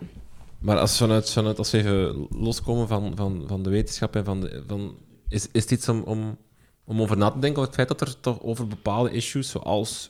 Maar 0.59 0.77
als, 0.77 0.97
vanuit, 0.97 1.29
vanuit, 1.29 1.57
als 1.57 1.71
we 1.71 1.77
even 1.77 2.27
loskomen 2.29 2.87
van, 2.87 3.11
van, 3.15 3.43
van 3.47 3.63
de 3.63 3.69
wetenschap 3.69 4.15
en 4.15 4.25
van, 4.25 4.41
de, 4.41 4.63
van 4.67 4.95
is, 5.29 5.47
is 5.51 5.65
dit 5.65 5.71
iets 5.71 5.89
om, 5.89 6.01
om, 6.01 6.37
om 6.85 7.01
over 7.01 7.17
na 7.17 7.31
te 7.31 7.39
denken? 7.39 7.61
Over 7.61 7.73
het 7.73 7.75
feit 7.75 7.87
dat 7.87 8.01
er 8.01 8.19
toch 8.19 8.41
over 8.41 8.67
bepaalde 8.67 9.11
issues, 9.11 9.49
zoals 9.49 10.09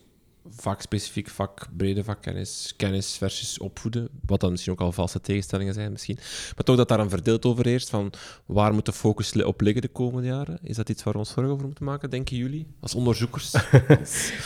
vakspecifiek 0.49 1.29
vak, 1.29 1.67
brede 1.77 2.03
vakkennis, 2.03 2.73
kennis 2.77 3.17
versus 3.17 3.57
opvoeden, 3.57 4.09
wat 4.25 4.39
dan 4.39 4.51
misschien 4.51 4.73
ook 4.73 4.81
al 4.81 4.91
valse 4.91 5.21
tegenstellingen 5.21 5.73
zijn 5.73 5.91
misschien, 5.91 6.17
maar 6.55 6.63
toch 6.63 6.75
dat 6.75 6.87
daar 6.87 6.99
een 6.99 7.09
verdeeld 7.09 7.45
over 7.45 7.65
heerst 7.65 7.89
van 7.89 8.11
waar 8.45 8.73
moet 8.73 8.85
de 8.85 8.93
focus 8.93 9.43
op 9.43 9.61
liggen 9.61 9.81
de 9.81 9.87
komende 9.87 10.27
jaren? 10.27 10.59
Is 10.63 10.75
dat 10.75 10.89
iets 10.89 11.03
waar 11.03 11.13
we 11.13 11.19
ons 11.19 11.31
zorgen 11.31 11.53
over 11.53 11.65
moeten 11.65 11.85
maken, 11.85 12.09
denken 12.09 12.37
jullie, 12.37 12.67
als 12.79 12.95
onderzoekers? 12.95 13.53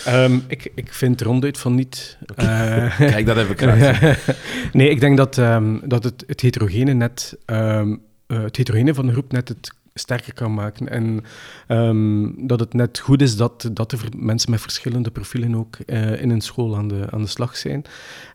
um, 0.07 0.43
ik, 0.47 0.71
ik 0.75 0.93
vind 0.93 1.21
ronduit 1.21 1.57
van 1.57 1.75
niet. 1.75 2.17
Okay. 2.31 2.85
Uh, 2.85 2.97
Kijk, 3.13 3.25
dat 3.25 3.35
heb 3.35 3.49
ik 3.49 3.61
graag. 3.61 4.17
nee, 4.73 4.89
ik 4.89 4.99
denk 4.99 5.17
dat, 5.17 5.37
um, 5.37 5.81
dat 5.85 6.03
het, 6.03 6.23
het 6.27 6.41
heterogene 6.41 6.93
net, 6.93 7.37
um, 7.45 8.01
uh, 8.27 8.41
het 8.41 8.55
heterogene 8.55 8.93
van 8.93 9.05
de 9.05 9.11
groep 9.11 9.31
net 9.31 9.47
het 9.47 9.71
sterker 9.99 10.33
kan 10.33 10.53
maken. 10.53 10.89
En 10.89 11.23
um, 11.67 12.47
dat 12.47 12.59
het 12.59 12.73
net 12.73 12.99
goed 12.99 13.21
is 13.21 13.37
dat, 13.37 13.69
dat 13.73 13.91
er 13.91 13.99
mensen 14.17 14.51
met 14.51 14.61
verschillende 14.61 15.11
profielen 15.11 15.55
ook 15.55 15.77
uh, 15.85 16.21
in 16.21 16.29
een 16.29 16.41
school 16.41 16.77
aan 16.77 16.87
de, 16.87 17.07
aan 17.09 17.21
de 17.21 17.27
slag 17.27 17.57
zijn. 17.57 17.83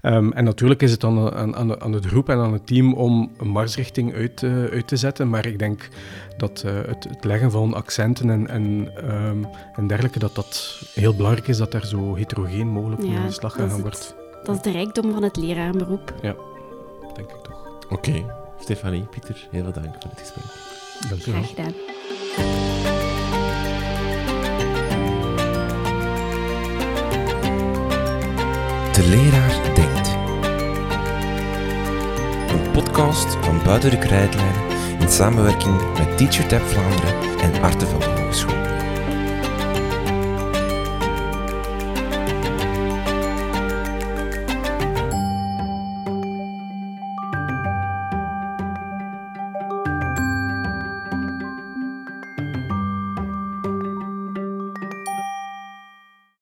Um, 0.03 0.33
en 0.33 0.45
natuurlijk 0.45 0.83
is 0.83 0.91
het 0.91 1.01
dan 1.01 1.33
aan, 1.33 1.57
aan, 1.57 1.69
de, 1.69 1.81
aan 1.81 1.93
de 1.93 2.03
groep 2.03 2.29
en 2.29 2.39
aan 2.39 2.53
het 2.53 2.67
team 2.67 2.95
om 2.95 3.31
een 3.39 3.49
marsrichting 3.49 4.15
uit, 4.15 4.43
uh, 4.43 4.65
uit 4.65 4.89
te 4.89 4.97
zetten. 4.97 5.29
Maar 5.31 5.47
ik 5.47 5.59
denk 5.59 5.89
dat 6.37 6.63
uh, 6.67 6.73
het, 6.87 7.05
het, 7.05 7.25
leggen 7.25 7.51
van 7.51 7.75
accenten 7.75 8.31
en, 8.31 8.49
en, 8.49 8.91
um, 9.15 9.47
en 9.77 9.87
dergelijke, 9.87 10.19
dat 10.19 10.35
dat 10.35 10.81
heel 10.95 11.15
belangrijk 11.15 11.49
is 11.49 11.57
dat 11.57 11.73
daar 11.73 11.87
zo 11.87 12.15
heterogeen 12.15 12.69
mogelijk 12.69 13.03
ja, 13.03 13.17
aan 13.17 13.27
de 13.27 13.33
slag 13.33 13.53
gegaan 13.53 13.81
wordt. 13.81 14.15
Dat 14.45 14.57
is 14.57 14.63
de 14.63 14.71
rijkdom 14.71 15.13
van 15.13 15.23
het 15.23 15.37
lerarenberoep. 15.37 16.15
Ja, 16.23 16.35
denk 17.15 17.31
ik 17.31 17.43
toch. 17.43 17.67
Oké. 17.85 17.95
Okay. 17.95 18.27
Stefanie, 18.61 19.03
Pieter, 19.03 19.47
heel 19.51 19.63
veel 19.63 19.73
dank 19.73 19.95
voor 20.01 20.11
het 20.11 20.21
gesprek. 20.21 20.74
Dank 21.01 21.27
u 21.27 21.33
wel. 21.33 21.43
Graag 21.43 21.49
gedaan. 21.49 21.73
De 28.93 29.09
leraar 29.09 29.75
denkt. 29.75 30.09
Een 32.53 32.71
podcast 32.71 33.37
van 33.41 33.63
Buiten 33.65 33.91
de 33.91 33.99
Krijtlijnen 33.99 34.63
in 35.01 35.09
samenwerking 35.09 35.99
met 35.99 36.17
TeacherTap 36.17 36.63
Vlaanderen 36.63 37.41
en 37.41 37.63
Artevelde 37.63 38.07
Hogeschool. 38.07 38.74